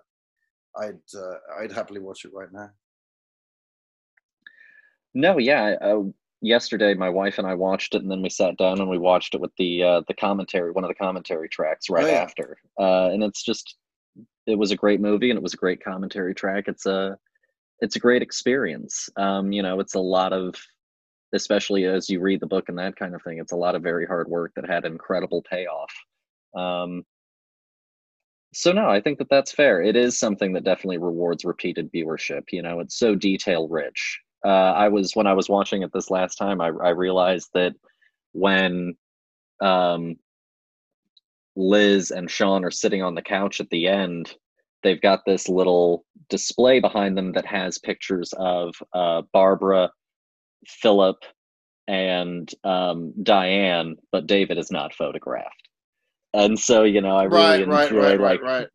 [0.85, 2.71] I'd uh, I'd happily watch it right now.
[5.15, 5.77] No, yeah.
[5.81, 6.03] Uh,
[6.43, 9.35] yesterday, my wife and I watched it, and then we sat down and we watched
[9.35, 12.15] it with the uh, the commentary, one of the commentary tracks right Oh, yeah.
[12.15, 12.59] after.
[12.79, 13.77] Uh, and it's just,
[14.47, 16.65] it was a great movie, and it was a great commentary track.
[16.69, 17.17] It's a,
[17.81, 19.09] it's a great experience.
[19.17, 20.55] Um, you know, it's a lot of,
[21.35, 23.39] especially as you read the book and that kind of thing.
[23.39, 25.93] It's a lot of very hard work that had incredible payoff.
[26.57, 27.05] Um,
[28.55, 29.83] so no, I think that that's fair.
[29.83, 32.45] It is something that definitely rewards repeated viewership.
[32.53, 34.19] You know, it's so detail rich.
[34.45, 37.75] Uh, I was when I was watching it this last time, I, I realized that
[38.33, 38.95] when
[39.61, 40.17] um,
[41.57, 44.35] Liz and Shaun are sitting on the couch at the end,
[44.87, 49.91] they've got this little display behind them that has pictures of uh, Barbara,
[50.67, 51.17] Philip,
[51.89, 55.69] and um, Diane, but David is not photographed.
[56.35, 58.67] And so, you know, I really right, enjoy right, like right, right.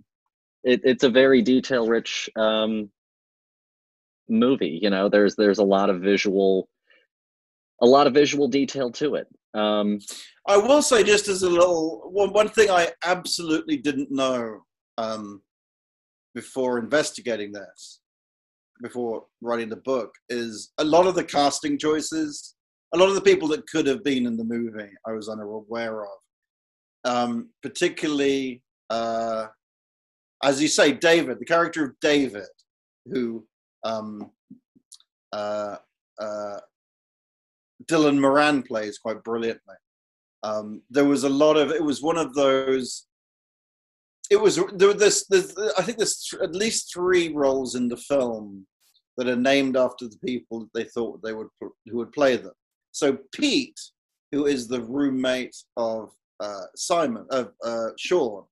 [0.63, 2.89] it, it's a very detail rich um,
[4.29, 6.69] movie you know there's there's a lot of visual
[7.81, 9.99] a lot of visual detail to it um,
[10.47, 14.61] I will say, just as a little one, one thing I absolutely didn't know
[14.97, 15.41] um,
[16.33, 17.99] before investigating this,
[18.81, 22.55] before writing the book, is a lot of the casting choices,
[22.93, 26.03] a lot of the people that could have been in the movie, I was unaware
[26.03, 26.09] of.
[27.03, 29.47] Um, particularly, uh,
[30.43, 32.47] as you say, David, the character of David,
[33.05, 33.45] who
[33.83, 34.31] um,
[35.31, 35.77] uh,
[36.19, 36.59] uh,
[37.85, 39.75] Dylan Moran plays quite brilliantly
[40.43, 43.07] um, there was a lot of it was one of those
[44.31, 45.25] it was there this
[45.77, 48.65] i think there's th- at least three roles in the film
[49.17, 52.53] that are named after the people that they thought they would who would play them.
[52.91, 53.79] So pete
[54.31, 58.43] who is the roommate of uh, simon of uh, shaun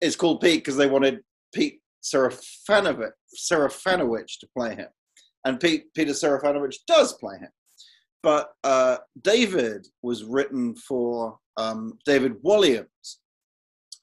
[0.00, 1.20] is called pete because they wanted
[1.54, 4.88] pete Serafinowicz, Serafinowicz to play him.
[5.44, 7.50] And pete peter Serafinowicz does play him.
[8.22, 13.16] But uh, David was written for um, David Walliams,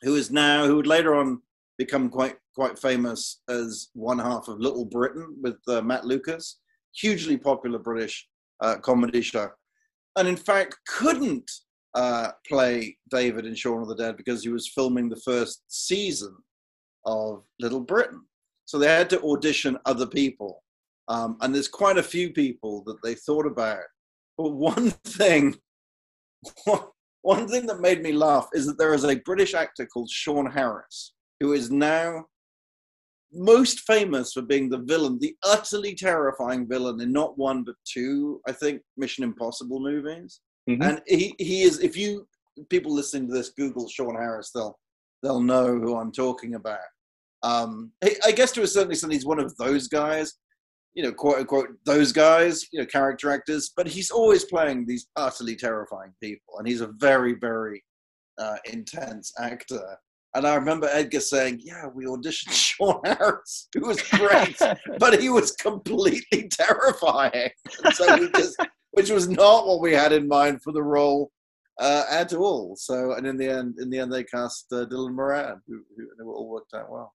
[0.01, 1.41] who is now who would later on
[1.77, 6.59] become quite quite famous as one half of Little Britain with uh, Matt Lucas,
[6.93, 8.27] hugely popular British
[8.61, 9.49] uh, comedy show,
[10.17, 11.49] and in fact couldn't
[11.95, 16.35] uh, play David in Shaun of the Dead because he was filming the first season
[17.05, 18.21] of Little Britain,
[18.65, 20.63] so they had to audition other people.
[21.07, 23.81] Um, and there's quite a few people that they thought about.
[24.37, 25.55] But one thing,
[27.21, 30.49] one thing that made me laugh is that there is a British actor called Sean
[30.49, 32.25] Harris who is now
[33.31, 38.41] most famous for being the villain, the utterly terrifying villain in not one but two,
[38.47, 40.41] I think, Mission Impossible movies.
[40.69, 40.83] Mhm.
[40.83, 42.27] And he, he is, if you
[42.69, 44.77] people listening to this Google Sean Harris, they'll
[45.23, 46.79] they'll know who I'm talking about.
[47.43, 50.33] Um, I I guess to a certain extent, he's one of those guys
[50.95, 55.07] you know, quote unquote, those guys, you know, character actors, but he's always playing these
[55.15, 57.83] utterly terrifying people, and he's a very, very
[58.39, 59.97] uh, intense actor.
[60.35, 64.57] And I remember Edgar saying, "Yeah, we auditioned Sean Harris, who was great,
[64.99, 67.49] but he was completely terrifying."
[67.83, 68.57] And so we just,
[68.91, 71.31] which was not what we had in mind for the role
[71.79, 72.75] uh, at all.
[72.75, 76.03] So, and in the end, in the end, they cast uh, Dylan Moran, who, who
[76.17, 77.13] and it all worked out well.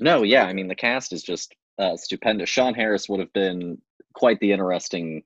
[0.00, 3.78] no yeah i mean the cast is just uh, stupendous sean harris would have been
[4.14, 5.22] quite the interesting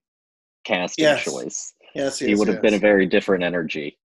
[0.65, 1.25] casting Yes.
[1.25, 3.99] choice Yes, he yes, would have been a very different energy.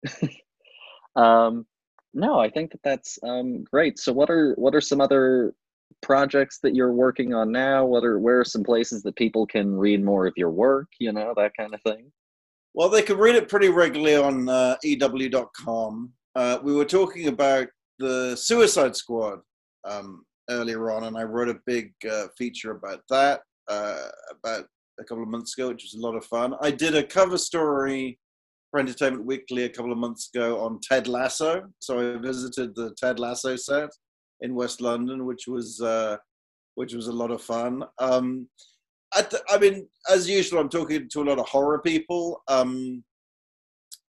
[1.16, 1.66] um,
[2.14, 3.98] no, I think that that's um, great.
[3.98, 5.56] So, what are what are some other
[6.04, 7.86] projects that you're working on now?
[7.86, 10.88] What are where are some places that people can read more of your work?
[11.00, 12.12] You know that kind of thing.
[12.76, 16.14] Well, they can read it pretty regularly on uh, EW.com.
[16.36, 17.68] Uh, we were talking about
[17.98, 19.40] the Suicide Squad
[19.84, 24.66] um, earlier on, and I wrote a big uh, feature about that uh, about
[25.00, 26.56] a couple of months ago, which was a lot of fun.
[26.62, 28.20] I did a cover story
[28.70, 31.64] for Entertainment Weekly a couple of months ago on Ted Lasso.
[31.80, 33.90] So I visited the Ted Lasso set
[34.42, 36.18] in West London, which was uh,
[36.76, 37.84] which was a lot of fun.
[38.00, 38.48] Um,
[39.14, 42.42] I, th- I mean, as usual, I'm talking to a lot of horror people.
[42.48, 43.04] Um,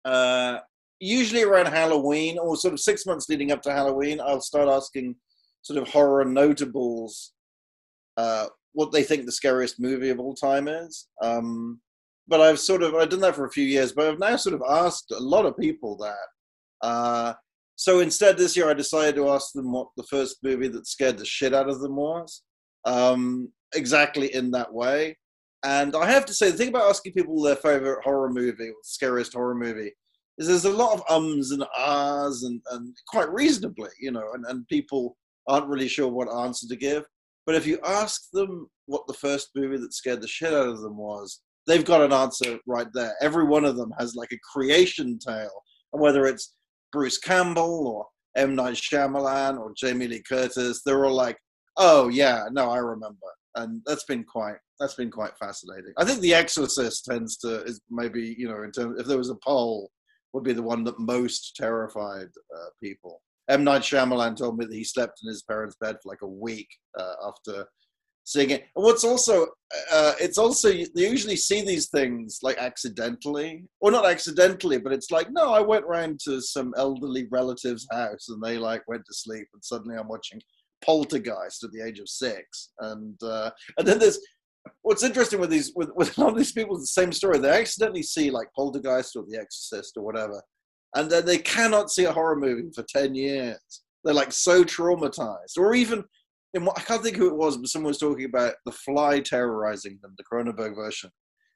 [0.04, 0.58] uh,
[1.00, 5.16] usually around Halloween or sort of six months leading up to Halloween, I'll start asking
[5.64, 7.32] sort of horror notables
[8.16, 11.08] uh, what they think the scariest movie of all time is.
[11.22, 11.80] Um,
[12.28, 14.54] but I've sort of I've done that for a few years, but I've now sort
[14.54, 16.86] of asked a lot of people that.
[16.86, 17.34] Uh,
[17.76, 21.18] so instead, this year I decided to ask them what the first movie that scared
[21.18, 22.42] the shit out of them was.
[22.84, 25.16] Um, exactly in that way.
[25.64, 28.74] And I have to say, the thing about asking people their favorite horror movie or
[28.82, 29.92] scariest horror movie
[30.38, 34.44] is there's a lot of ums and ahs and, and quite reasonably, you know, and,
[34.46, 35.16] and people
[35.48, 37.04] aren't really sure what answer to give.
[37.46, 40.80] But if you ask them what the first movie that scared the shit out of
[40.80, 43.14] them was, they've got an answer right there.
[43.20, 46.54] Every one of them has like a creation tale, and whether it's
[46.92, 51.38] Bruce Campbell or M Night Shyamalan or Jamie Lee Curtis, they're all like,
[51.76, 53.16] "Oh yeah, no, I remember,"
[53.56, 55.92] and that's been quite that's been quite fascinating.
[55.98, 59.30] I think The Exorcist tends to is maybe you know in terms if there was
[59.30, 59.90] a poll,
[60.32, 63.22] would be the one that most terrified uh, people.
[63.48, 66.28] M Night Shyamalan told me that he slept in his parents' bed for like a
[66.28, 66.68] week
[66.98, 67.66] uh, after
[68.24, 68.64] seeing it.
[68.74, 69.46] And what's also,
[69.92, 75.10] uh, it's also you usually see these things like accidentally, or not accidentally, but it's
[75.10, 79.14] like, no, I went round to some elderly relative's house and they like went to
[79.14, 80.40] sleep, and suddenly I'm watching
[80.82, 84.18] Poltergeist at the age of six, and uh, and then there's.
[84.80, 87.38] What's interesting with these, with, with a lot of these people, the same story.
[87.38, 90.42] They accidentally see like Poltergeist or The Exorcist or whatever,
[90.94, 93.58] and then they cannot see a horror movie for 10 years.
[94.04, 95.58] They're like so traumatized.
[95.58, 96.04] Or even,
[96.52, 99.20] in what, I can't think who it was, but someone was talking about The Fly
[99.20, 101.10] terrorizing them, the Cronenberg version,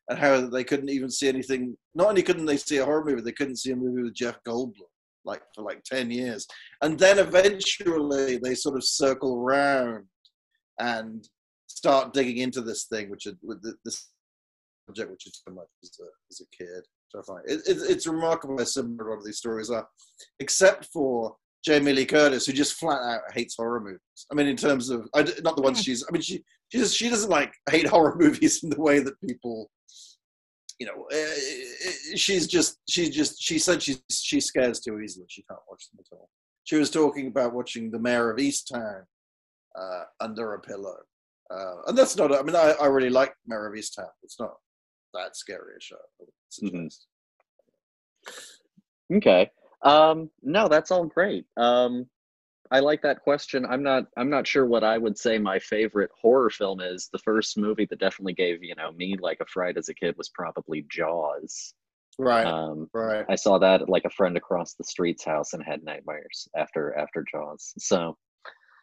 [0.08, 1.76] and how they couldn't even see anything.
[1.94, 4.38] Not only couldn't they see a horror movie, they couldn't see a movie with Jeff
[4.46, 4.72] Goldblum
[5.28, 6.46] like for like 10 years.
[6.82, 10.06] And then eventually they sort of circle around
[10.80, 11.28] and
[11.66, 13.34] start digging into this thing, which is
[13.84, 14.08] this
[14.88, 16.82] subject, which is so much as a, as a kid.
[17.08, 19.86] So I find it, it, it's remarkable how similar a lot of these stories are,
[20.40, 24.00] except for Jamie Lee Curtis, who just flat out hates horror movies.
[24.30, 26.04] I mean, in terms of I, not the ones she's.
[26.08, 29.20] I mean, she she just, she doesn't like hate horror movies in the way that
[29.20, 29.70] people.
[30.78, 35.26] You know, uh, she's just she just she said she she scares too easily.
[35.28, 36.28] She can't watch them at all.
[36.64, 39.02] She was talking about watching The Mare of Easttown
[39.76, 40.98] uh, under a pillow,
[41.50, 42.32] uh, and that's not.
[42.32, 44.10] I mean, I, I really like Mare of Easttown.
[44.22, 44.54] It's not
[45.14, 45.96] that scary a show.
[46.62, 46.86] Mm-hmm.
[49.16, 49.50] Okay.
[49.82, 51.46] Um, no, that's all great.
[51.56, 52.06] Um,
[52.70, 53.64] I like that question.
[53.64, 54.04] I'm not.
[54.16, 57.08] I'm not sure what I would say my favorite horror film is.
[57.10, 60.16] The first movie that definitely gave you know me like a fright as a kid
[60.18, 61.72] was probably Jaws.
[62.18, 62.46] Right.
[62.46, 63.24] Um, right.
[63.28, 66.94] I saw that at like a friend across the street's house and had nightmares after
[66.98, 67.72] after Jaws.
[67.78, 68.16] So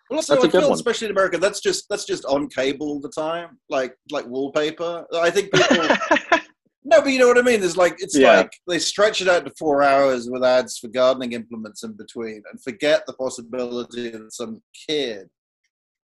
[0.09, 0.75] Well, also, That's a I good feel, one.
[0.75, 5.05] especially in America, that's just that's just on cable all the time, like like wallpaper.
[5.15, 5.77] I think people.
[6.83, 7.59] no, but you know what I mean.
[7.59, 8.37] There's like it's Yeah.
[8.37, 12.43] like they stretch it out to four hours with ads for gardening implements in between,
[12.51, 15.27] and forget the possibility that some kid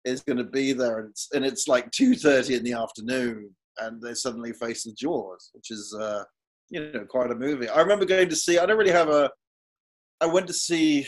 [0.05, 3.51] is going to be there, and it's and it's like two thirty in the afternoon,
[3.80, 6.22] and they're suddenly face the Jaws, which is uh,
[6.70, 7.68] you know quite a movie.
[7.68, 8.57] I remember going to see.
[8.61, 9.30] I don't really have a.
[10.20, 11.07] I went to see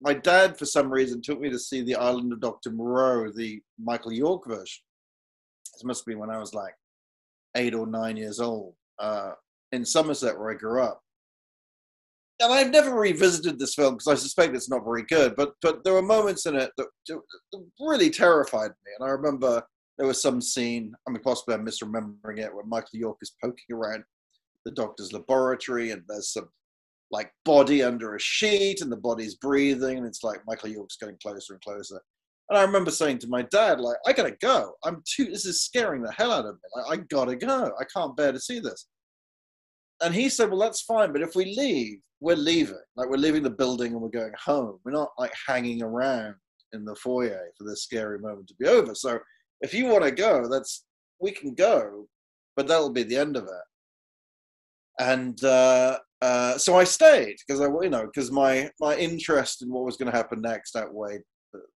[0.00, 2.70] my dad, for some reason, took me to see The Island of Dr.
[2.70, 4.82] Moreau, the Michael York version.
[5.74, 6.74] This must have been when I was like
[7.56, 9.32] eight or nine years old uh,
[9.72, 11.02] in Somerset, where I grew up.
[12.40, 15.84] And I've never revisited this film because I suspect it's not very good, but but
[15.84, 17.20] there were moments in it that, that
[17.78, 18.92] really terrified me.
[18.98, 19.62] And I remember
[19.98, 23.76] there was some scene, I mean, possibly I'm misremembering it, where Michael York is poking
[23.76, 24.02] around
[24.64, 26.48] the doctor's laboratory and there's some
[27.10, 31.18] like body under a sheet and the body's breathing and it's like Michael York's getting
[31.22, 32.00] closer and closer.
[32.48, 34.72] And I remember saying to my dad, like, I gotta go.
[34.84, 36.60] I'm too this is scaring the hell out of me.
[36.76, 37.72] Like, I gotta go.
[37.80, 38.86] I can't bear to see this.
[40.02, 42.76] And he said, Well, that's fine, but if we leave, we're leaving.
[42.96, 44.78] Like we're leaving the building and we're going home.
[44.84, 46.34] We're not like hanging around
[46.72, 48.94] in the foyer for this scary moment to be over.
[48.94, 49.18] So
[49.60, 50.84] if you want to go, that's
[51.20, 52.06] we can go,
[52.56, 53.64] but that'll be the end of it.
[54.98, 59.72] and uh, uh, so I stayed because I, you know, because my my interest in
[59.72, 61.22] what was going to happen next outweighed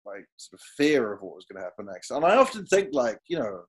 [0.07, 2.11] my sort of fear of what was going to happen next.
[2.11, 3.63] And I often think, like, you know,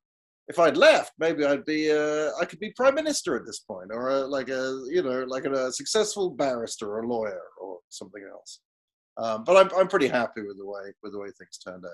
[0.47, 3.89] if I'd left, maybe I'd be, uh, I could be prime minister at this point,
[3.91, 8.24] or a, like a, you know, like a, a, successful barrister or lawyer or something
[8.32, 8.59] else.
[9.17, 11.91] Um, but I'm I'm pretty happy with the way with the way things turned out.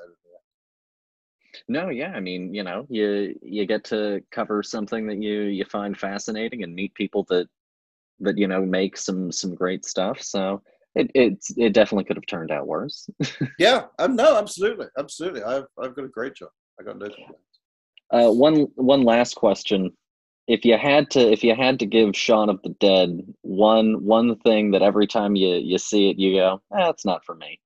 [1.68, 5.66] No, yeah, I mean, you know, you you get to cover something that you you
[5.66, 7.48] find fascinating and meet people that
[8.20, 10.22] that you know make some some great stuff.
[10.22, 10.62] So
[10.96, 13.10] it it's it definitely could have turned out worse.
[13.60, 15.44] yeah, um, no, absolutely, absolutely.
[15.44, 16.50] I've I've got a great job.
[16.80, 17.60] I got no complaints.
[18.12, 19.92] Uh, one one last question.
[20.48, 24.38] If you had to if you had to give Shaun of the Dead one one
[24.40, 27.60] thing that every time you you see it you go, that's eh, not for me.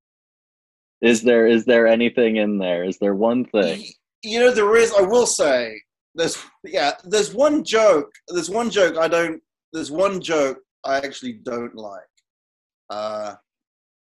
[1.02, 2.84] Is there is there anything in there?
[2.84, 3.84] Is there one thing?
[4.24, 4.94] You know, there is.
[4.94, 5.82] I will say,
[6.14, 8.12] there's yeah, there's one joke.
[8.28, 9.42] There's one joke I don't.
[9.74, 12.02] There's one joke I actually don't like,
[12.90, 13.36] uh,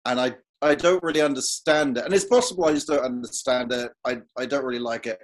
[0.07, 2.05] and I I don't really understand it.
[2.05, 3.93] And it's possible I just don't understand it.
[4.05, 5.21] I I don't really like it.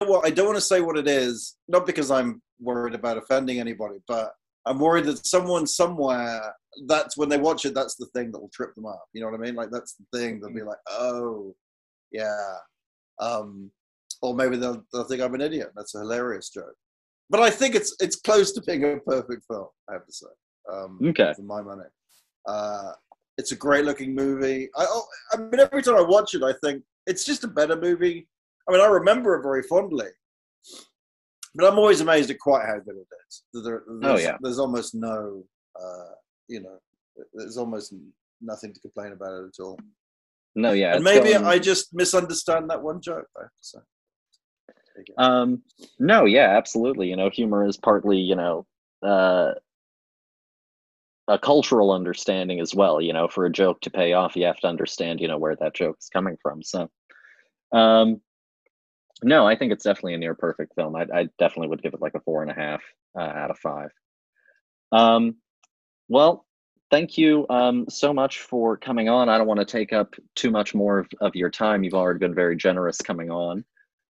[0.00, 3.60] Well, I don't want to say what it is, not because I'm worried about offending
[3.60, 4.32] anybody, but
[4.66, 6.54] I'm worried that someone somewhere
[6.86, 9.04] that's when they watch it, that's the thing that will trip them up.
[9.12, 9.54] You know what I mean?
[9.54, 11.54] Like that's the thing they'll be like, oh,
[12.12, 12.56] yeah.
[13.18, 13.70] Um,
[14.22, 15.70] or maybe they'll they'll think I'm an idiot.
[15.74, 16.74] That's a hilarious joke.
[17.28, 19.66] But I think it's it's close to being a perfect film.
[19.88, 20.26] I have to say.
[20.72, 21.32] Um, okay.
[21.34, 21.84] For my money,
[22.46, 22.92] uh,
[23.38, 24.68] it's a great looking movie.
[24.76, 27.76] I oh, I mean, every time I watch it, I think it's just a better
[27.76, 28.28] movie.
[28.68, 30.08] I mean, I remember it very fondly.
[31.54, 33.42] But I'm always amazed at quite how good it is.
[33.64, 34.36] There, oh yeah.
[34.42, 35.44] There's almost no,
[35.80, 36.12] uh,
[36.48, 36.78] you know,
[37.32, 37.94] there's almost
[38.42, 39.78] nothing to complain about it at all.
[40.54, 40.94] No, yeah.
[40.94, 41.34] And maybe.
[41.34, 43.26] I just misunderstand that one joke.
[43.60, 43.80] So.
[45.18, 45.62] Um,
[45.98, 47.08] no, yeah, absolutely.
[47.08, 48.66] You know, humor is partly, you know,
[49.02, 49.52] uh,
[51.28, 53.00] a cultural understanding as well.
[53.00, 55.56] You know, for a joke to pay off, you have to understand, you know, where
[55.56, 56.62] that joke is coming from.
[56.62, 56.88] So,
[57.72, 58.20] um,
[59.22, 60.94] no, I think it's definitely a near perfect film.
[60.94, 62.82] I, I definitely would give it like a four and a half
[63.18, 63.90] uh, out of five.
[64.92, 65.36] Um,
[66.08, 66.46] well,
[66.90, 69.28] thank you um, so much for coming on.
[69.28, 71.82] I don't want to take up too much more of, of your time.
[71.82, 73.64] You've already been very generous coming on.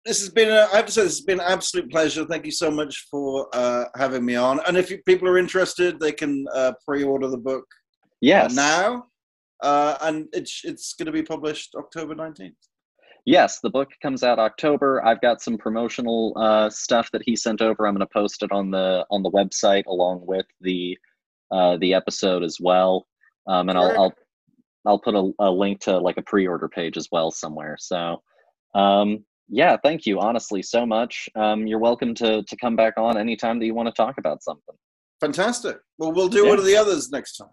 [0.07, 2.23] This has been, a, I have to say, this has been an absolute pleasure.
[2.23, 4.61] Thank you so much for uh, having me on.
[4.65, 7.65] And if you, people are interested, they can uh, pre-order the book.
[8.21, 8.55] Yes.
[8.55, 9.07] now,
[9.61, 12.55] uh, and it's it's going to be published October nineteenth.
[13.25, 15.05] Yes, the book comes out October.
[15.05, 17.85] I've got some promotional uh, stuff that he sent over.
[17.85, 20.97] I'm going to post it on the on the website along with the
[21.51, 23.05] uh, the episode as well.
[23.47, 24.13] Um, and I'll, I'll
[24.85, 27.75] I'll put a, a, link to like a pre-order page as well somewhere.
[27.77, 28.21] So
[28.73, 31.29] um, yeah, thank you honestly so much.
[31.35, 34.43] Um, you're welcome to to come back on anytime that you want to talk about
[34.43, 34.75] something.
[35.21, 35.77] Fantastic.
[35.97, 36.49] Well, we'll do yeah.
[36.49, 37.49] one of the others next time.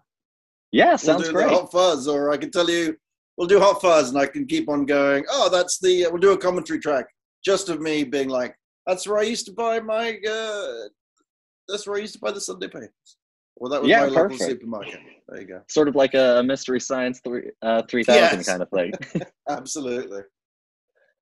[0.71, 1.49] Yeah, sounds we'll do great.
[1.49, 2.95] The hot fuzz, or I can tell you
[3.37, 5.25] we'll do Hot Fuzz, and I can keep on going.
[5.29, 6.07] Oh, that's the.
[6.09, 7.07] We'll do a commentary track
[7.43, 8.55] just of me being like,
[8.87, 10.17] "That's where I used to buy my.
[10.27, 10.89] Uh,
[11.67, 13.17] that's where I used to buy the Sunday papers."
[13.57, 14.41] Well, that was yeah, my perfect.
[14.41, 14.99] local supermarket.
[15.29, 15.61] There you go.
[15.69, 18.49] Sort of like a mystery science three uh, three thousand yes.
[18.49, 18.93] kind of thing.
[19.49, 20.21] Absolutely.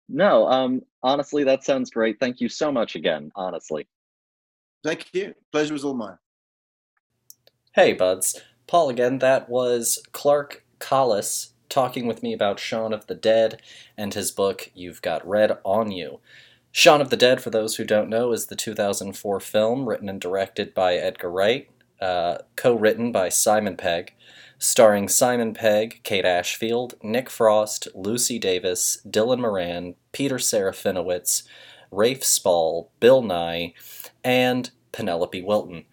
[0.09, 2.19] No, um, honestly, that sounds great.
[2.19, 3.31] Thank you so much again.
[3.37, 3.87] Honestly.
[4.85, 5.35] Thank you.
[5.53, 6.19] Pleasure was all mine.
[7.75, 8.41] Hey, buds.
[8.67, 9.19] Paul again.
[9.19, 13.61] That was Clark Collis talking with me about Shaun of the Dead
[13.97, 16.21] and his book, You've Got Red on You.
[16.71, 20.21] Shaun of the Dead, for those who don't know, is the 2004 film written and
[20.21, 21.69] directed by Edgar Wright,
[22.01, 24.15] uh, co written by Simon Pegg,
[24.59, 31.45] starring Simon Pegg, Kate Ashfield, Nick Frost, Lucy Davis, Dylan Moran, Peter Serafinowicz,
[31.91, 33.75] Rafe Spall, Bill Nighy,
[34.25, 35.85] and Penelope Wilton.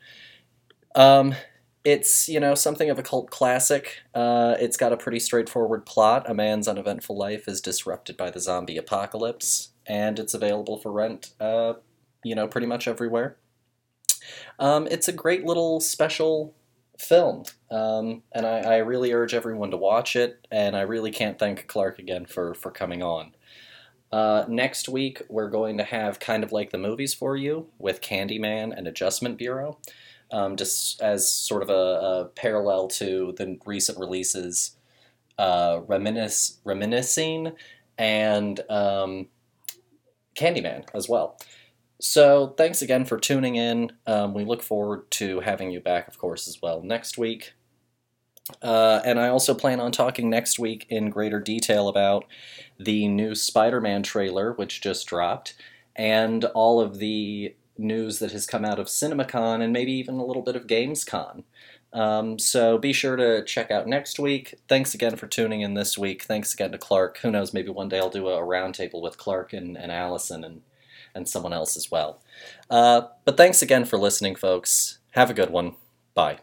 [0.95, 1.35] Um,
[1.83, 4.01] it's you know something of a cult classic.
[4.13, 6.27] Uh, it's got a pretty straightforward plot.
[6.29, 11.33] A man's uneventful life is disrupted by the zombie apocalypse, and it's available for rent.
[11.39, 11.73] Uh,
[12.23, 13.37] you know, pretty much everywhere.
[14.57, 16.55] Um, it's a great little special
[16.99, 20.47] film, um, and I, I, really urge everyone to watch it.
[20.51, 23.35] And I really can't thank Clark again for for coming on.
[24.11, 28.01] Uh, next week, we're going to have kind of like the movies for you with
[28.01, 29.77] Candyman and Adjustment Bureau
[30.31, 34.75] um, just as sort of a, a, parallel to the recent releases,
[35.37, 37.53] uh, Reminis- Reminiscing
[37.97, 39.27] and um,
[40.35, 41.37] Candyman as well.
[41.99, 43.91] So, thanks again for tuning in.
[44.05, 47.53] Um, we look forward to having you back, of course, as well next week.
[48.61, 52.25] Uh, and I also plan on talking next week in greater detail about
[52.79, 55.55] the new Spider Man trailer, which just dropped,
[55.95, 60.25] and all of the news that has come out of CinemaCon and maybe even a
[60.25, 61.43] little bit of GamesCon.
[61.91, 64.55] Um, so be sure to check out next week.
[64.67, 66.23] Thanks again for tuning in this week.
[66.23, 67.19] Thanks again to Clark.
[67.19, 70.61] Who knows, maybe one day I'll do a roundtable with Clark and, and Allison and
[71.15, 72.21] and someone else as well.
[72.69, 74.99] Uh, but thanks again for listening, folks.
[75.11, 75.75] Have a good one.
[76.13, 76.39] Bye.